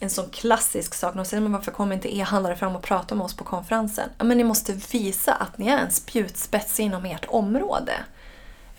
en 0.00 0.10
sån 0.10 0.30
klassisk 0.30 0.94
sak, 0.94 1.14
de 1.14 1.24
säger 1.24 1.40
men 1.40 1.52
varför 1.52 1.72
kommer 1.72 1.94
inte 1.94 2.16
e-handlare 2.16 2.56
fram 2.56 2.76
och 2.76 2.82
pratar 2.82 3.16
med 3.16 3.24
oss 3.24 3.36
på 3.36 3.44
konferensen? 3.44 4.08
Ja, 4.18 4.24
men 4.24 4.38
ni 4.38 4.44
måste 4.44 4.72
visa 4.72 5.34
att 5.34 5.58
ni 5.58 5.68
är 5.68 5.78
en 5.78 5.90
spjutspets 5.90 6.80
inom 6.80 7.04
ert 7.04 7.26
område. 7.28 7.92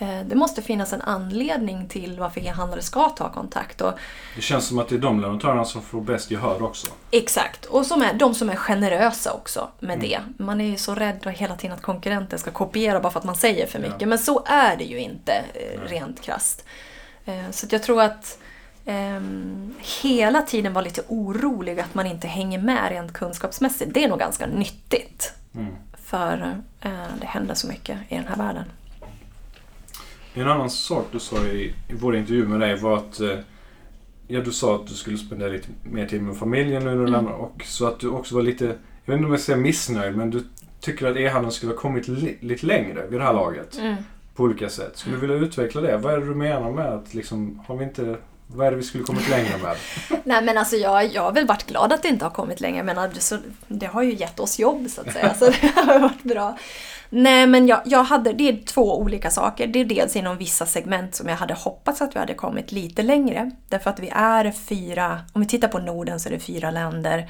Eh, 0.02 0.20
Det 0.26 0.36
måste 0.36 0.62
finnas 0.62 0.94
en 0.94 1.02
anledning 1.02 1.88
till 1.88 2.20
varför 2.20 2.42
e-handlare 2.42 2.82
ska 2.82 3.10
ta 3.10 3.30
kontakt. 3.32 3.82
Och 3.82 3.94
Det 4.36 4.42
känns 4.42 4.68
som 4.68 4.80
att 4.80 4.90
det 4.90 4.96
är 4.96 5.00
de 5.00 5.20
leverantörerna 5.20 5.66
som 5.66 5.82
får 5.82 6.02
bäst 6.02 6.32
gehör 6.32 6.64
också. 6.64 6.88
Exakt, 7.12 7.66
och 7.66 7.86
som 7.86 8.02
är, 8.02 8.14
de 8.14 8.34
som 8.36 8.50
är 8.50 8.56
generösa 8.56 9.34
också 9.34 9.70
med 9.80 10.00
det. 10.00 10.20
Man 10.38 10.62
är 10.62 10.66
ju 10.66 10.78
så 10.78 10.96
rädd 10.96 11.28
hela 11.38 11.56
tiden 11.56 11.76
att 11.78 11.82
konkurrenten 11.84 12.40
ska 12.40 12.52
kopiera 12.52 13.00
bara 13.00 13.12
för 13.14 13.20
att 13.20 13.26
man 13.26 13.36
säger 13.36 13.68
för 13.68 13.80
mycket. 13.80 14.02
Ja. 14.02 14.08
Men 14.08 14.20
så 14.20 14.44
är 14.46 14.78
det 14.78 14.84
ju 14.84 15.00
inte 15.00 15.32
eh, 15.54 15.82
rent 15.90 16.22
krasst. 16.22 16.66
Eh, 17.26 17.50
Så 17.52 17.68
jag 17.70 17.84
tror 17.84 18.02
att 18.02 18.38
ehm, 18.86 19.74
hela 20.02 20.42
tiden 20.42 20.74
vara 20.74 20.84
lite 20.86 21.02
orolig 21.08 21.80
att 21.80 21.94
man 21.96 22.06
inte 22.08 22.28
hänger 22.28 22.60
med 22.60 22.90
rent 22.90 23.14
kunskapsmässigt. 23.14 23.94
Det 23.94 24.04
är 24.04 24.10
nog 24.10 24.20
ganska 24.20 24.46
nyttigt. 24.48 25.34
Mm. 25.56 25.76
För 26.04 26.56
eh, 26.82 26.92
det 27.22 27.26
händer 27.28 27.56
så 27.56 27.68
mycket 27.68 27.98
i 28.10 28.16
den 28.16 28.28
här 28.28 28.36
världen. 28.36 28.64
En 30.34 30.48
annan 30.48 30.70
sak 30.70 31.06
du 31.12 31.20
sa 31.20 31.38
i, 31.46 31.74
i 31.88 31.94
vår 31.94 32.16
intervju 32.16 32.48
med 32.48 32.60
dig 32.60 32.80
var 32.80 32.98
att 32.98 33.20
eh, 33.20 33.38
Ja, 34.32 34.40
du 34.42 34.52
sa 34.52 34.76
att 34.76 34.88
du 34.88 34.94
skulle 34.94 35.18
spendera 35.18 35.50
lite 35.50 35.68
mer 35.84 36.06
tid 36.06 36.22
med 36.22 36.38
familjen 36.38 36.84
nu 36.84 36.90
när 36.90 36.96
du 36.96 37.02
Mm. 37.02 37.12
lämnar 37.12 37.32
och 37.32 37.62
så 37.66 37.88
att 37.88 38.00
du 38.00 38.10
också 38.10 38.36
var 38.36 38.42
lite, 38.42 38.66
jag 38.66 38.74
vet 39.06 39.14
inte 39.16 39.26
om 39.26 39.32
jag 39.32 39.40
säger 39.42 39.60
missnöjd, 39.60 40.18
men 40.18 40.30
du 40.30 40.44
tycker 40.80 41.08
att 41.12 41.18
e-handeln 41.18 41.52
skulle 41.52 41.72
ha 41.72 41.80
kommit 41.80 42.08
li, 42.08 42.38
lite 42.42 42.66
längre 42.66 43.08
vid 43.08 43.20
det 43.20 43.24
här 43.24 43.34
laget. 43.34 43.80
På 44.36 44.44
olika 44.44 44.70
sätt. 44.70 44.92
Skulle 44.98 45.16
du 45.16 45.22
vilja 45.22 45.36
utveckla 45.36 45.82
det? 45.82 45.98
Vad 45.98 46.14
är 46.14 46.18
det 46.20 46.26
du 46.26 46.36
menar 46.36 46.72
med 46.72 46.86
att 46.86 47.14
liksom, 47.14 47.62
har 47.68 47.76
vi 47.78 47.84
inte, 47.84 48.16
vad 48.48 48.68
är 48.68 48.72
det 48.72 48.78
vi 48.78 48.84
skulle 48.84 49.04
kommit 49.04 49.30
längre 49.30 49.58
med? 49.64 49.76
Nej 50.24 50.44
men 50.44 50.58
alltså 50.58 50.76
jag, 50.76 51.14
jag 51.14 51.22
har 51.22 51.32
väl 51.32 51.46
varit 51.48 51.66
glad 51.68 51.94
att 51.94 52.02
det 52.04 52.10
inte 52.10 52.26
har 52.26 52.32
kommit 52.32 52.62
längre. 52.62 52.84
Men 52.84 53.10
det 53.68 53.86
har 53.86 54.04
ju 54.04 54.14
gett 54.16 54.40
oss 54.40 54.60
jobb 54.60 54.90
så 54.90 55.02
att 55.02 55.14
säga. 55.14 55.34
Så 55.40 55.46
det 55.46 55.68
har 55.76 56.00
varit 56.00 56.24
bra. 56.24 56.58
Nej 57.10 57.48
men 57.48 57.68
jag, 57.68 57.82
jag 57.86 58.04
hade, 58.04 58.34
det 58.34 58.50
är 58.50 58.66
två 58.66 59.00
olika 59.00 59.32
saker. 59.32 59.68
Det 59.68 59.80
är 59.80 59.86
dels 59.86 60.16
inom 60.16 60.38
vissa 60.38 60.66
segment 60.66 61.16
som 61.16 61.28
jag 61.28 61.36
hade 61.36 61.54
hoppats 61.54 62.02
att 62.02 62.16
vi 62.16 62.20
hade 62.20 62.34
kommit 62.34 62.72
lite 62.72 63.02
längre. 63.02 63.52
Därför 63.70 63.90
att 63.90 64.00
vi 64.00 64.10
är 64.14 64.52
fyra, 64.52 65.20
om 65.34 65.42
vi 65.42 65.48
tittar 65.48 65.68
på 65.68 65.80
Norden 65.80 66.20
så 66.20 66.30
är 66.30 66.34
det 66.34 66.40
fyra 66.40 66.72
länder. 66.72 67.30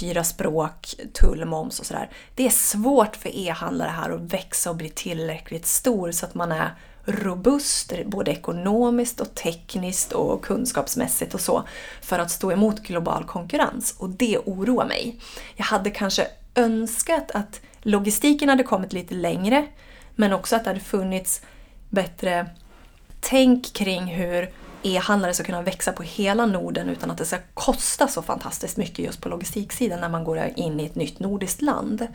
Fyra 0.00 0.24
språk, 0.24 0.94
tull, 1.12 1.44
moms 1.44 1.80
och 1.80 1.86
sådär. 1.86 2.10
Det 2.34 2.46
är 2.46 2.50
svårt 2.50 3.16
för 3.16 3.36
e-handlare 3.36 3.90
här 3.90 4.10
att 4.10 4.20
växa 4.20 4.70
och 4.70 4.76
bli 4.76 4.88
tillräckligt 4.88 5.66
stor 5.66 6.12
så 6.12 6.26
att 6.26 6.34
man 6.34 6.52
är 6.52 6.74
robust, 7.04 7.92
både 8.06 8.30
ekonomiskt 8.30 9.20
och 9.20 9.34
tekniskt 9.34 10.12
och 10.12 10.44
kunskapsmässigt 10.44 11.34
och 11.34 11.40
så, 11.40 11.64
för 12.02 12.18
att 12.18 12.30
stå 12.30 12.52
emot 12.52 12.80
global 12.80 13.24
konkurrens. 13.24 13.94
Och 13.98 14.10
det 14.10 14.38
oroar 14.38 14.86
mig. 14.86 15.20
Jag 15.56 15.64
hade 15.64 15.90
kanske 15.90 16.26
önskat 16.54 17.30
att 17.30 17.60
logistiken 17.82 18.48
hade 18.48 18.62
kommit 18.62 18.92
lite 18.92 19.14
längre, 19.14 19.66
men 20.14 20.32
också 20.32 20.56
att 20.56 20.64
det 20.64 20.70
hade 20.70 20.80
funnits 20.80 21.42
bättre 21.88 22.46
tänk 23.20 23.72
kring 23.72 24.06
hur 24.06 24.50
e-handlare 24.82 25.34
ska 25.34 25.44
kunna 25.44 25.62
växa 25.62 25.92
på 25.92 26.02
hela 26.02 26.46
Norden 26.46 26.88
utan 26.88 27.10
att 27.10 27.18
det 27.18 27.24
ska 27.24 27.38
kosta 27.54 28.08
så 28.08 28.22
fantastiskt 28.22 28.76
mycket 28.76 28.98
just 28.98 29.20
på 29.20 29.28
logistiksidan 29.28 30.00
när 30.00 30.08
man 30.08 30.24
går 30.24 30.50
in 30.56 30.80
i 30.80 30.84
ett 30.84 30.94
nytt 30.94 31.18
nordiskt 31.18 31.62
land. 31.62 32.06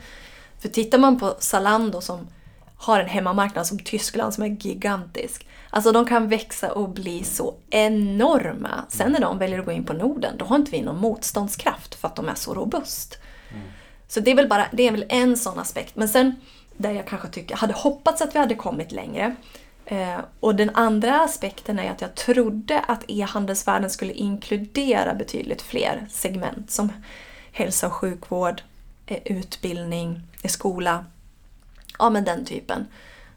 För 0.58 0.68
tittar 0.68 0.98
man 0.98 1.18
på 1.18 1.36
Zalando 1.38 2.00
som 2.00 2.28
har 2.76 3.00
en 3.00 3.08
hemmamarknad 3.08 3.66
som 3.66 3.78
Tyskland 3.78 4.34
som 4.34 4.44
är 4.44 4.48
gigantisk. 4.48 5.48
Alltså 5.70 5.92
de 5.92 6.06
kan 6.06 6.28
växa 6.28 6.72
och 6.72 6.88
bli 6.88 7.24
så 7.24 7.54
enorma. 7.70 8.84
Sen 8.88 9.12
när 9.12 9.20
de 9.20 9.38
väljer 9.38 9.58
att 9.58 9.64
gå 9.64 9.72
in 9.72 9.84
på 9.84 9.92
Norden, 9.92 10.36
då 10.38 10.44
har 10.44 10.56
inte 10.56 10.70
vi 10.70 10.82
någon 10.82 11.00
motståndskraft 11.00 11.94
för 11.94 12.08
att 12.08 12.16
de 12.16 12.28
är 12.28 12.34
så 12.34 12.54
robust. 12.54 13.18
Mm. 13.50 13.66
Så 14.08 14.20
det 14.20 14.30
är 14.30 14.34
väl 14.34 14.48
bara, 14.48 14.66
det 14.72 14.86
är 14.86 14.90
väl 14.90 15.06
en 15.08 15.36
sån 15.36 15.58
aspekt. 15.58 15.96
Men 15.96 16.08
sen, 16.08 16.36
där 16.76 16.90
jag 16.90 17.06
kanske 17.06 17.28
tycker, 17.28 17.56
hade 17.56 17.74
hoppats 17.74 18.22
att 18.22 18.34
vi 18.34 18.38
hade 18.38 18.54
kommit 18.54 18.92
längre. 18.92 19.36
Eh, 19.86 20.18
och 20.40 20.54
den 20.54 20.70
andra 20.74 21.20
aspekten 21.20 21.78
är 21.78 21.90
att 21.90 22.00
jag 22.00 22.14
trodde 22.14 22.80
att 22.80 23.04
e-handelsvärlden 23.08 23.90
skulle 23.90 24.12
inkludera 24.12 25.14
betydligt 25.14 25.62
fler 25.62 26.06
segment 26.10 26.70
som 26.70 26.92
hälsa 27.52 27.86
och 27.86 27.92
sjukvård, 27.92 28.62
eh, 29.06 29.18
utbildning, 29.24 30.20
eh, 30.42 30.48
skola. 30.48 31.04
Ja, 31.98 32.10
men 32.10 32.24
den 32.24 32.44
typen. 32.44 32.86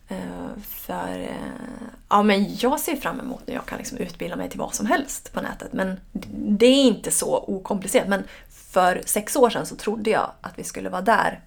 Eh, 0.07 0.61
för 0.67 1.19
eh, 1.19 1.79
ja, 2.09 2.23
men 2.23 2.55
jag 2.57 2.79
ser 2.79 2.95
fram 2.95 3.19
emot 3.19 3.47
när 3.47 3.53
jag 3.53 3.65
kan 3.65 3.77
liksom 3.77 3.97
utbilda 3.97 4.35
mig 4.35 4.49
till 4.49 4.59
vad 4.59 4.73
som 4.75 4.85
helst 4.85 5.33
på 5.33 5.41
nätet. 5.41 5.73
Men 5.73 5.99
det 6.47 6.65
är 6.65 6.83
inte 6.83 7.11
så 7.11 7.43
okomplicerat. 7.47 8.07
Men 8.07 8.23
för 8.69 9.01
sex 9.05 9.35
år 9.35 9.49
sedan 9.49 9.65
så 9.65 9.75
trodde 9.75 10.09
jag 10.09 10.31
att 10.41 10.59
vi 10.59 10.63
skulle 10.63 10.89
vara 10.89 11.01
där 11.01 11.39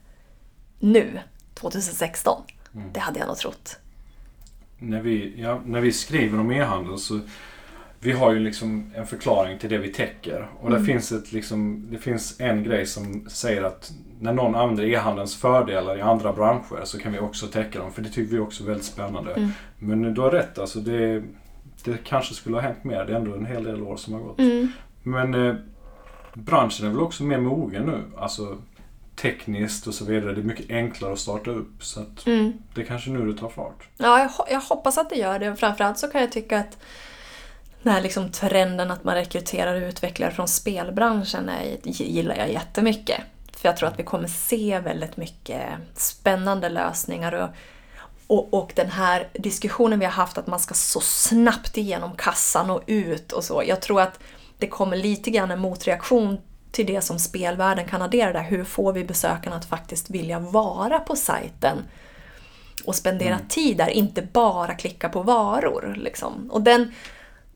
nu, 0.79 1.21
2016. 1.55 2.43
Mm. 2.75 2.93
Det 2.93 3.01
hade 3.01 3.19
jag 3.19 3.29
nog 3.29 3.37
trott. 3.37 3.79
När 4.79 5.01
vi, 5.01 5.35
ja, 5.37 5.61
när 5.67 5.81
vi 5.81 5.93
skriver 5.93 6.41
om 6.41 6.51
e-handel 6.51 6.99
så 6.99 7.21
vi 8.01 8.13
har 8.13 8.33
ju 8.33 8.39
liksom 8.39 8.91
en 8.95 9.07
förklaring 9.07 9.59
till 9.59 9.71
det 9.71 9.79
vi 9.79 9.93
täcker. 9.93 10.49
Och 10.61 10.69
mm. 10.69 10.85
finns 10.85 11.13
ett 11.13 11.33
liksom, 11.33 11.87
det 11.91 11.99
finns 11.99 12.41
en 12.41 12.65
grej 12.65 12.87
som 12.87 13.29
säger 13.29 13.63
att 13.63 13.93
när 14.21 14.33
någon 14.33 14.55
använder 14.55 14.85
e-handelns 14.85 15.37
fördelar 15.37 15.99
i 15.99 16.01
andra 16.01 16.33
branscher 16.33 16.85
så 16.85 16.99
kan 16.99 17.13
vi 17.13 17.19
också 17.19 17.47
täcka 17.47 17.79
dem. 17.79 17.93
För 17.93 18.03
det 18.03 18.09
tycker 18.09 18.33
vi 18.33 18.39
också 18.39 18.63
är 18.63 18.67
väldigt 18.67 18.87
spännande. 18.87 19.33
Mm. 19.33 19.51
Men 19.79 20.15
du 20.15 20.21
har 20.21 20.31
rätt, 20.31 20.59
alltså 20.59 20.81
det, 20.81 21.23
det 21.85 22.05
kanske 22.05 22.35
skulle 22.35 22.57
ha 22.57 22.63
hänt 22.63 22.85
mer. 22.85 23.05
Det 23.05 23.13
är 23.13 23.17
ändå 23.17 23.35
en 23.35 23.47
hel 23.47 23.65
del 23.65 23.83
år 23.83 23.97
som 23.97 24.15
har 24.15 24.21
gått. 24.21 24.39
Mm. 24.39 24.69
Men 25.03 25.35
eh, 25.35 25.55
branschen 26.35 26.87
är 26.87 26.91
väl 26.91 27.01
också 27.01 27.23
mer 27.23 27.39
mogen 27.39 27.87
nu. 27.87 28.03
Alltså 28.19 28.59
tekniskt 29.17 29.87
och 29.87 29.95
så 29.95 30.05
vidare. 30.05 30.35
Det 30.35 30.41
är 30.41 30.45
mycket 30.45 30.71
enklare 30.71 31.13
att 31.13 31.19
starta 31.19 31.51
upp. 31.51 31.85
Så 31.85 32.01
att 32.01 32.27
mm. 32.27 32.53
det 32.75 32.81
är 32.81 32.85
kanske 32.85 33.11
nu 33.11 33.33
det 33.33 33.39
tar 33.39 33.49
fart. 33.49 33.89
Ja, 33.97 34.19
jag, 34.19 34.31
jag 34.51 34.61
hoppas 34.61 34.99
att 34.99 35.11
det 35.11 35.17
gör 35.17 35.39
det. 35.39 35.57
Framförallt 35.57 35.99
så 35.99 36.09
kan 36.09 36.21
jag 36.21 36.33
tycka 36.33 36.59
att 36.59 36.79
den 37.83 37.93
här 37.93 38.01
liksom 38.01 38.31
trenden 38.31 38.91
att 38.91 39.05
man 39.05 39.15
rekryterar 39.15 39.75
utvecklare 39.75 40.31
från 40.31 40.49
spelbranschen 40.49 41.49
är, 41.49 41.79
gillar 41.83 42.37
jag 42.37 42.53
jättemycket. 42.53 43.21
För 43.57 43.69
jag 43.69 43.77
tror 43.77 43.89
att 43.89 43.99
vi 43.99 44.03
kommer 44.03 44.29
se 44.29 44.79
väldigt 44.79 45.17
mycket 45.17 45.63
spännande 45.95 46.69
lösningar. 46.69 47.33
Och, 47.33 47.49
och, 48.27 48.55
och, 48.55 48.73
den 48.77 48.91
här 48.91 49.29
diskussionen 49.33 49.99
vi 49.99 50.05
har 50.05 50.13
haft 50.13 50.39
att 50.39 50.47
man 50.47 50.61
ska 50.61 50.75
så 50.75 51.01
snabbt 51.01 51.77
igenom 51.77 52.17
kassan 52.17 52.71
och 52.71 52.83
ut 52.87 53.33
och 53.33 53.45
så. 53.45 53.63
Jag 53.67 53.83
tror 53.83 54.01
att 54.01 54.19
det 54.63 54.69
kommer 54.69 54.97
lite 54.97 55.31
grann 55.31 55.51
en 55.51 55.61
motreaktion 55.61 56.39
till 56.71 56.87
det 56.87 57.01
som 57.01 57.19
spelvärlden 57.19 57.85
kan 57.85 58.03
addera 58.03 58.33
där. 58.33 58.43
Hur 58.43 58.65
får 58.65 58.93
vi 58.93 59.05
besökarna 59.05 59.57
att 59.57 59.65
faktiskt 59.65 60.11
vilja 60.11 60.39
vara 60.39 60.99
på 60.99 61.17
sajten 61.17 61.79
och 62.85 62.95
spendera 62.95 63.35
mm. 63.35 63.49
tid 63.49 63.77
där, 63.77 63.89
inte 63.89 64.23
bara 64.23 64.75
klicka 64.75 65.09
på 65.09 65.23
varor. 65.23 65.95
Liksom. 65.97 66.51
Och 66.51 66.63
den, 66.63 66.93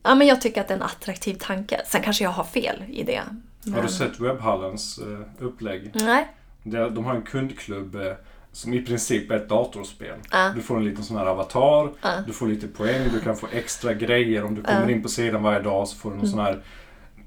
ja, 0.03 0.15
men 0.15 0.27
jag 0.27 0.41
tycker 0.41 0.61
att 0.61 0.67
det 0.67 0.73
är 0.73 0.77
en 0.77 0.83
attraktiv 0.83 1.35
tanke. 1.35 1.81
Sen 1.85 2.01
kanske 2.01 2.23
jag 2.23 2.31
har 2.31 2.43
fel 2.43 2.83
i 2.89 3.03
det. 3.03 3.21
Men... 3.63 3.73
Har 3.73 3.81
du 3.81 3.87
sett 3.87 4.19
Webbhallens 4.19 4.99
uh, 4.99 5.21
upplägg? 5.39 5.91
Nej. 5.93 6.27
De 6.63 7.05
har 7.05 7.15
en 7.15 7.21
kundklubb 7.21 7.95
uh, 7.95 8.13
som 8.51 8.73
i 8.73 8.81
princip 8.81 9.31
är 9.31 9.35
ett 9.35 9.49
datorspel. 9.49 10.15
Uh. 10.33 10.55
Du 10.55 10.61
får 10.61 10.77
en 10.77 10.85
liten 10.85 11.03
sån 11.03 11.17
här 11.17 11.25
avatar, 11.25 11.89
du 12.25 12.33
får 12.33 12.47
lite 12.47 12.67
poäng, 12.67 13.09
du 13.13 13.19
kan 13.19 13.37
få 13.37 13.47
extra 13.51 13.93
grejer. 13.93 14.43
Om 14.43 14.55
du 14.55 14.63
kommer 14.63 14.89
in 14.89 15.03
på 15.03 15.09
sidan 15.09 15.43
varje 15.43 15.59
dag 15.59 15.87
så 15.87 15.97
får 15.97 16.09
du 16.09 16.15
någon 16.15 16.25
mm. 16.25 16.31
sån 16.31 16.45
här 16.45 16.61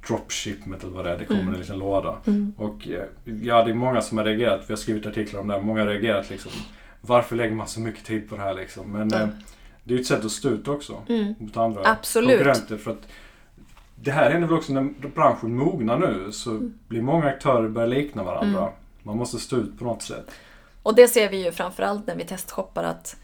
dropshipment 0.08 0.82
eller 0.82 0.92
vad 0.92 1.04
det 1.04 1.10
är. 1.10 1.18
Det 1.18 1.24
kommer 1.24 1.40
mm. 1.40 1.54
en 1.54 1.60
liten 1.60 1.78
låda. 1.78 2.16
Mm. 2.26 2.52
Och 2.56 2.88
eh, 2.88 3.04
ja, 3.42 3.64
det 3.64 3.70
är 3.70 3.74
många 3.74 4.00
som 4.00 4.18
har 4.18 4.24
reagerat. 4.24 4.64
Vi 4.66 4.72
har 4.72 4.76
skrivit 4.76 5.06
artiklar 5.06 5.40
om 5.40 5.48
det. 5.48 5.62
Många 5.62 5.80
har 5.80 5.86
reagerat 5.86 6.30
liksom. 6.30 6.52
Varför 7.00 7.36
lägger 7.36 7.54
man 7.54 7.68
så 7.68 7.80
mycket 7.80 8.04
tid 8.04 8.28
på 8.28 8.36
det 8.36 8.42
här 8.42 8.54
liksom? 8.54 8.92
Men 8.92 9.12
mm. 9.12 9.28
det 9.84 9.94
är 9.94 9.96
ju 9.96 10.00
ett 10.00 10.06
sätt 10.06 10.24
att 10.24 10.30
stå 10.30 10.48
ut 10.48 10.68
också. 10.68 11.02
Mm. 11.08 11.34
Mot 11.38 11.56
andra 11.56 11.82
Absolut. 11.84 12.30
konkurrenter. 12.30 12.76
För 12.76 12.90
att 12.90 13.08
det 13.94 14.10
här 14.10 14.30
händer 14.30 14.48
väl 14.48 14.58
också 14.58 14.72
när 14.72 15.08
branschen 15.14 15.56
mognar 15.56 15.98
nu 15.98 16.32
så 16.32 16.50
mm. 16.50 16.78
blir 16.88 17.02
många 17.02 17.26
aktörer 17.26 17.68
börjar 17.68 17.88
likna 17.88 18.24
varandra. 18.24 18.60
Mm. 18.60 18.72
Man 19.02 19.16
måste 19.16 19.38
stå 19.38 19.56
ut 19.56 19.78
på 19.78 19.84
något 19.84 20.02
sätt. 20.02 20.30
Och 20.82 20.94
det 20.94 21.08
ser 21.08 21.30
vi 21.30 21.44
ju 21.44 21.52
framförallt 21.52 22.06
när 22.06 22.16
vi 22.16 22.24
testshoppar 22.24 22.84
att 22.84 23.16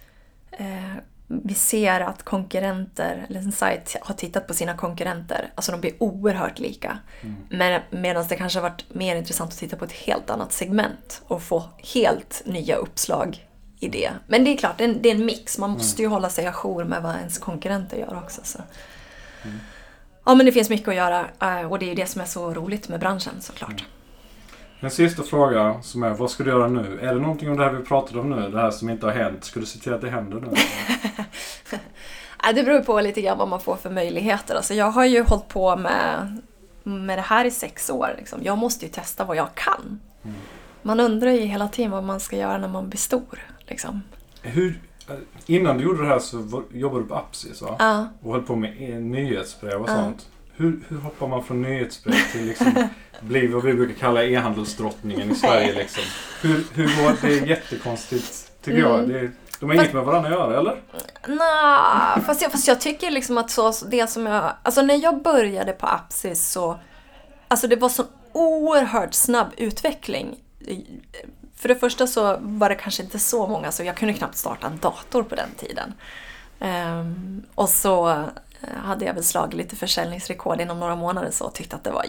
eh, 0.51 0.97
vi 1.27 1.55
ser 1.55 2.01
att 2.01 2.23
konkurrenter, 2.23 3.27
eller 3.29 3.41
en 3.41 3.53
sajt 3.53 3.97
har 4.01 4.15
tittat 4.15 4.47
på 4.47 4.55
sina 4.55 4.77
konkurrenter. 4.77 5.53
Alltså 5.55 5.73
de 5.73 5.81
blir 5.81 5.93
oerhört 5.99 6.59
lika. 6.59 6.99
Mm. 7.21 7.37
Men, 7.51 7.83
Medan 7.91 8.27
det 8.29 8.37
kanske 8.37 8.59
har 8.59 8.71
varit 8.71 8.95
mer 8.95 9.17
intressant 9.17 9.53
att 9.53 9.59
titta 9.59 9.77
på 9.77 9.85
ett 9.85 9.93
helt 9.93 10.31
annat 10.31 10.53
segment 10.53 11.23
och 11.27 11.43
få 11.43 11.65
helt 11.95 12.43
nya 12.45 12.77
uppslag 12.77 13.47
i 13.81 13.89
det. 13.89 14.11
Men 14.27 14.45
det 14.45 14.51
är 14.51 14.57
klart, 14.57 14.79
det 14.79 14.85
är 14.85 14.89
en, 14.89 15.03
det 15.03 15.11
är 15.11 15.15
en 15.15 15.27
mix. 15.27 15.59
Man 15.59 15.71
måste 15.71 16.03
ju 16.03 16.07
mm. 16.07 16.12
hålla 16.12 16.31
sig 16.31 16.47
ajour 16.47 16.85
med 16.85 17.03
vad 17.03 17.17
ens 17.17 17.39
konkurrenter 17.39 17.97
gör 17.97 18.23
också. 18.25 18.41
Så. 18.45 18.59
Mm. 19.45 19.59
Ja 20.25 20.35
men 20.35 20.47
det 20.47 20.53
finns 20.53 20.71
mycket 20.71 20.89
att 20.89 20.95
göra 20.95 21.27
eh, 21.43 21.73
och 21.73 21.79
det 21.79 21.85
är 21.85 21.89
ju 21.89 21.95
det 21.95 22.07
som 22.07 22.21
är 22.21 22.27
så 22.27 22.55
roligt 22.55 22.89
med 22.89 23.01
branschen 23.01 23.35
såklart. 23.41 23.71
Mm. 23.71 23.85
En 24.87 24.90
sista 24.90 25.22
fråga 25.22 25.83
som 25.83 26.03
är, 26.03 26.11
vad 26.11 26.31
ska 26.31 26.44
du 26.44 26.51
göra 26.51 26.68
nu? 26.68 26.99
Är 27.03 27.14
det 27.14 27.20
någonting 27.20 27.51
om 27.51 27.57
det 27.57 27.64
här 27.64 27.72
vi 27.72 27.85
pratade 27.85 28.20
om 28.20 28.31
nu, 28.31 28.51
det 28.51 28.61
här 28.61 28.70
som 28.70 28.90
inte 28.90 29.07
har 29.07 29.12
hänt? 29.12 29.44
Ska 29.44 29.61
du 29.61 29.66
se 29.66 29.79
till 29.79 29.94
att 29.94 30.01
det 30.01 30.11
händer 30.11 30.40
nu? 30.40 30.49
det 32.55 32.62
beror 32.62 32.81
på 32.81 33.01
lite 33.01 33.20
grann 33.22 33.38
vad 33.38 33.49
man 33.49 33.61
får 33.61 33.77
för 33.77 33.90
möjligheter. 33.90 34.55
Alltså 34.55 34.75
jag 34.75 34.90
har 34.90 35.05
ju 35.05 35.22
hållit 35.22 35.49
på 35.49 35.77
med, 35.77 36.37
med 36.83 37.18
det 37.18 37.22
här 37.22 37.44
i 37.44 37.51
sex 37.51 37.90
år. 37.90 38.14
Liksom. 38.18 38.40
Jag 38.42 38.59
måste 38.59 38.85
ju 38.85 38.92
testa 38.92 39.25
vad 39.25 39.37
jag 39.37 39.55
kan. 39.55 40.01
Mm. 40.22 40.37
Man 40.83 41.01
undrar 41.01 41.31
ju 41.31 41.40
hela 41.40 41.68
tiden 41.68 41.90
vad 41.90 42.05
man 42.05 42.20
ska 42.20 42.37
göra 42.37 42.59
när 42.59 42.68
man 42.68 42.88
blir 42.88 42.99
stor. 42.99 43.42
Liksom. 43.59 44.03
Hur, 44.42 44.81
innan 45.46 45.79
du 45.79 45.85
gjorde 45.85 46.03
det 46.03 46.09
här 46.09 46.18
så 46.18 46.62
jobbade 46.72 47.03
du 47.03 47.09
på 47.09 47.14
Apsis 47.14 47.62
va? 47.62 47.77
Ja. 47.79 48.09
Och 48.22 48.33
höll 48.33 48.42
på 48.42 48.57
med 48.57 49.03
nyhetsbrev 49.03 49.83
och 49.83 49.90
ja. 49.90 50.12
Hur, 50.57 50.81
hur 50.88 50.99
hoppar 50.99 51.29
man 51.29 51.45
från 51.45 51.62
nyhetsbrev 51.62 52.33
till 52.33 52.47
liksom 52.47 52.88
bli 53.21 53.47
vad 53.47 53.64
vi 53.64 53.75
brukar 53.75 53.95
kalla 53.95 54.25
e-handelsdrottningen 54.25 55.31
i 55.31 55.35
Sverige 55.35 55.75
liksom? 55.75 56.03
Hur, 56.42 56.64
hur 56.75 56.85
går 56.85 57.16
det? 57.23 57.38
är 57.38 57.47
jättekonstigt 57.47 58.53
tycker 58.62 58.79
mm. 58.79 58.90
jag. 58.90 59.09
Det, 59.09 59.31
de 59.61 59.66
har 59.66 59.75
inget 59.75 59.92
med 59.92 60.05
varandra 60.05 60.29
att 60.29 60.37
göra 60.37 60.59
eller? 60.59 60.77
Nej, 61.27 62.25
fast 62.27 62.42
jag, 62.42 62.53
fast 62.53 62.69
jag 62.69 62.81
tycker 62.81 63.11
liksom 63.11 63.38
att 63.38 63.51
så, 63.51 63.73
det 63.87 64.11
som 64.11 64.27
jag... 64.27 64.53
Alltså 64.62 64.83
när 64.83 65.03
jag 65.03 65.23
började 65.23 65.73
på 65.73 65.87
Apsis 65.87 66.51
så... 66.53 66.79
Alltså 67.49 67.69
det 67.69 67.77
var 67.77 67.88
så 67.88 68.05
oerhört 68.33 69.14
snabb 69.14 69.49
utveckling. 69.57 70.37
För 71.57 71.69
det 71.69 71.75
första 71.75 72.07
så 72.07 72.37
var 72.40 72.69
det 72.69 72.75
kanske 72.75 73.03
inte 73.03 73.19
så 73.19 73.47
många, 73.47 73.73
så 73.73 73.85
jag 73.85 73.97
kunde 73.97 74.14
knappt 74.14 74.37
starta 74.37 74.66
en 74.66 74.79
dator 74.79 75.23
på 75.23 75.35
den 75.35 75.51
tiden. 75.57 75.95
Um, 76.61 77.42
och 77.55 77.69
så 77.69 78.25
Eh, 78.61 78.79
hade 78.79 79.05
jag 79.05 79.14
väl 79.14 79.25
slagit 79.25 79.55
lite 79.55 79.77
försäljningsrekord 79.77 80.61
inom 80.61 80.81
några 80.81 80.97
månader 80.97 81.31
så 81.31 81.45
och 81.45 81.55
tyckte 81.55 81.77
att 81.77 81.85
det 81.85 81.90
var 81.90 82.05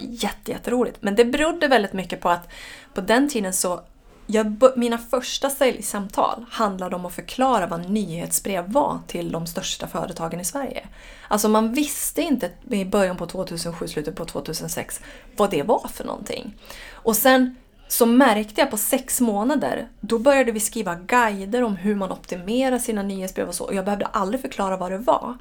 jätteroligt. 0.45 0.97
Men 1.01 1.15
det 1.15 1.25
berodde 1.25 1.67
väldigt 1.67 1.93
mycket 1.93 2.21
på 2.21 2.29
att 2.29 2.49
på 2.93 3.01
den 3.01 3.29
tiden 3.29 3.53
så 3.53 3.81
jag, 4.27 4.63
mina 4.75 4.97
första 4.97 5.49
säljsamtal 5.49 6.45
handlade 6.49 6.95
om 6.95 7.05
att 7.05 7.13
förklara 7.13 7.67
vad 7.67 7.89
nyhetsbrev 7.89 8.71
var 8.71 8.99
till 9.07 9.31
de 9.31 9.47
största 9.47 9.87
företagen 9.87 10.39
i 10.39 10.45
Sverige. 10.45 10.87
Alltså 11.27 11.49
man 11.49 11.73
visste 11.73 12.21
inte 12.21 12.51
i 12.69 12.85
början 12.85 13.17
på 13.17 13.25
2007, 13.25 13.87
slutet 13.87 14.15
på 14.15 14.25
2006 14.25 15.01
vad 15.35 15.51
det 15.51 15.63
var 15.63 15.87
för 15.93 16.03
någonting. 16.03 16.55
Och 16.91 17.15
sen 17.15 17.55
så 17.87 18.05
märkte 18.05 18.61
jag 18.61 18.71
på 18.71 18.77
sex 18.77 19.21
månader, 19.21 19.87
då 19.99 20.19
började 20.19 20.51
vi 20.51 20.59
skriva 20.59 20.95
guider 20.95 21.63
om 21.63 21.75
hur 21.75 21.95
man 21.95 22.11
optimerar 22.11 22.79
sina 22.79 23.03
nyhetsbrev 23.03 23.47
och 23.47 23.55
så. 23.55 23.63
Och 23.63 23.75
jag 23.75 23.85
behövde 23.85 24.05
aldrig 24.05 24.41
förklara 24.41 24.77
vad 24.77 24.91
det 24.91 24.97
var. 24.97 25.37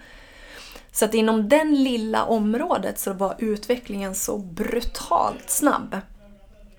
Så 0.97 1.05
att 1.05 1.15
inom 1.15 1.49
den 1.49 1.75
lilla 1.75 2.25
området 2.25 2.99
så 2.99 3.13
var 3.13 3.35
utvecklingen 3.39 4.15
så 4.15 4.39
brutalt 4.39 5.51
snabb. 5.51 6.01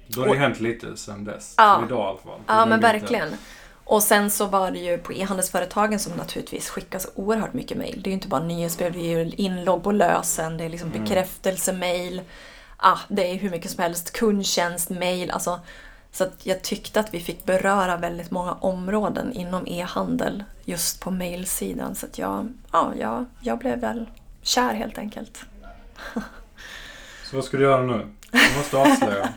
Då 0.08 0.22
har 0.22 0.26
det 0.26 0.32
och, 0.32 0.38
hänt 0.38 0.60
lite 0.60 0.98
sen 0.98 1.24
dess. 1.24 1.54
Ja, 1.58 1.84
idag 1.86 2.00
i 2.00 2.02
alla 2.02 2.18
fall. 2.18 2.40
Ja, 2.48 2.66
men 2.66 2.80
verkligen. 2.80 3.30
Och 3.84 4.04
sen 4.04 4.32
så 4.32 4.46
var 4.46 4.72
det 4.72 4.80
ju 4.80 4.98
på 4.98 5.14
e-handelsföretagen 5.14 6.00
som 6.00 6.14
naturligtvis 6.14 6.70
skickas 6.70 7.08
oerhört 7.16 7.54
mycket 7.54 7.78
mail. 7.78 8.02
Det 8.04 8.08
är 8.08 8.12
ju 8.12 8.14
inte 8.16 8.28
bara 8.28 8.44
nyhetsbrev, 8.44 8.94
det 8.94 9.00
är 9.00 9.18
ju 9.18 9.32
inlogg 9.32 9.84
på 9.84 9.92
lösen, 9.92 10.58
det 10.58 10.64
är 10.64 10.70
liksom 10.70 10.92
mm. 10.92 11.04
bekräftelsemail. 11.04 12.22
Ah, 12.78 13.00
det 13.08 13.32
är 13.32 13.36
hur 13.36 13.50
mycket 13.50 13.72
som 13.72 13.84
helst, 13.84 14.14
kundtjänst, 14.14 14.90
mail. 14.90 15.32
Alltså, 15.32 15.60
så 16.18 16.28
jag 16.44 16.62
tyckte 16.62 17.00
att 17.00 17.14
vi 17.14 17.20
fick 17.20 17.46
beröra 17.46 17.98
väldigt 17.98 18.32
många 18.32 18.54
områden 18.54 19.34
inom 19.34 19.68
e-handel 19.68 20.44
just 20.66 21.02
på 21.02 21.12
mailsidan. 21.12 21.96
Så 21.96 22.06
att 22.06 22.18
jag, 22.18 22.54
ja, 22.72 22.94
jag, 23.00 23.26
jag 23.42 23.60
blev 23.60 23.80
väl 23.80 24.10
kär 24.42 24.74
helt 24.74 24.98
enkelt. 24.98 25.46
Så 27.24 27.36
vad 27.36 27.46
ska 27.46 27.58
du 27.58 27.64
göra 27.64 27.82
nu? 27.82 28.08
Du 28.32 28.58
måste 28.58 28.78
avslöja. 28.78 29.30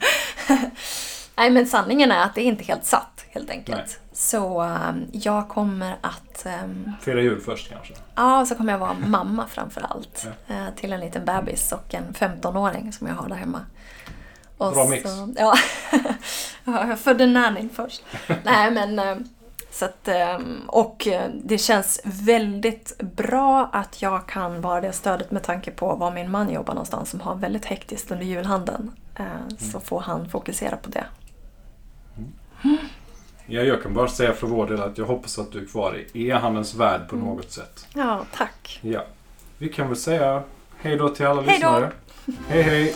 Nej 1.37 1.51
men 1.51 1.67
sanningen 1.67 2.11
är 2.11 2.25
att 2.25 2.35
det 2.35 2.41
är 2.41 2.45
inte 2.45 2.65
helt 2.65 2.85
satt 2.85 3.25
helt 3.29 3.51
enkelt. 3.51 3.79
Nej. 3.79 3.97
Så 4.13 4.63
um, 4.63 5.07
jag 5.13 5.49
kommer 5.49 5.97
att... 6.01 6.47
Um, 6.65 6.93
Fira 7.01 7.21
jul 7.21 7.41
först 7.41 7.69
kanske? 7.69 7.95
Ja, 8.15 8.47
så 8.47 8.55
kommer 8.55 8.73
jag 8.73 8.79
vara 8.79 8.95
mamma 8.95 9.47
framför 9.47 9.81
allt. 9.81 10.27
Ja. 10.47 10.55
Uh, 10.55 10.75
till 10.77 10.93
en 10.93 11.01
liten 11.01 11.25
bebis 11.25 11.73
och 11.73 11.95
en 11.95 12.15
15-åring 12.15 12.93
som 12.93 13.07
jag 13.07 13.15
har 13.15 13.29
där 13.29 13.37
hemma. 13.37 13.61
Och 14.57 14.73
Bra 14.73 14.89
mix. 14.89 15.11
Så, 15.11 15.35
ja, 16.65 16.89
jag 16.89 16.99
födde 16.99 17.27
nannyn 17.27 17.71
först. 17.75 18.03
Nej 18.45 18.71
men, 18.71 18.99
uh, 18.99 19.17
Så 19.73 19.85
att, 19.85 20.09
ehm, 20.09 20.61
och 20.67 21.07
eh, 21.07 21.31
det 21.45 21.59
känns 21.59 22.01
väldigt 22.05 22.99
bra 22.99 23.71
att 23.73 24.03
jag 24.03 24.27
kan 24.27 24.61
vara 24.61 24.81
det 24.81 24.93
stödet 24.93 25.31
med 25.31 25.43
tanke 25.43 25.71
på 25.71 25.95
var 25.95 26.11
min 26.11 26.31
man 26.31 26.51
jobbar 26.51 26.75
någonstans 26.75 27.11
som 27.11 27.21
har 27.21 27.35
väldigt 27.35 27.65
hektiskt 27.65 28.11
under 28.11 28.25
julhandeln. 28.27 28.93
Eh, 29.19 29.25
Så 29.59 29.81
får 29.81 30.01
han 30.01 30.29
fokusera 30.29 30.77
på 30.77 30.91
det. 30.91 31.05
Ja, 33.47 33.61
jag 33.63 33.83
kan 33.83 33.95
bara 33.95 34.09
säga 34.09 34.33
för 34.33 34.47
vår 34.47 34.67
del 34.67 34.83
att 34.83 34.99
jag 34.99 35.05
hoppas 35.07 35.39
att 35.39 35.53
du 35.53 35.63
är 35.63 35.67
kvar 35.67 35.97
i 36.13 36.29
e-handelns 36.29 36.75
värld 36.75 37.09
på 37.09 37.17
något 37.17 37.51
sätt. 37.53 37.87
Ja, 37.95 38.25
tack. 38.37 38.79
Ja. 38.83 39.05
Vi 39.59 39.69
kan 39.69 39.89
väl 39.89 39.97
säga 39.97 40.43
hej 40.81 40.97
då 40.97 41.09
till 41.09 41.27
alla 41.27 41.43
Hej 41.43 41.61
då. 41.63 41.71
lyssnare. 41.71 41.91
Hej 42.49 42.63
hej! 42.63 42.95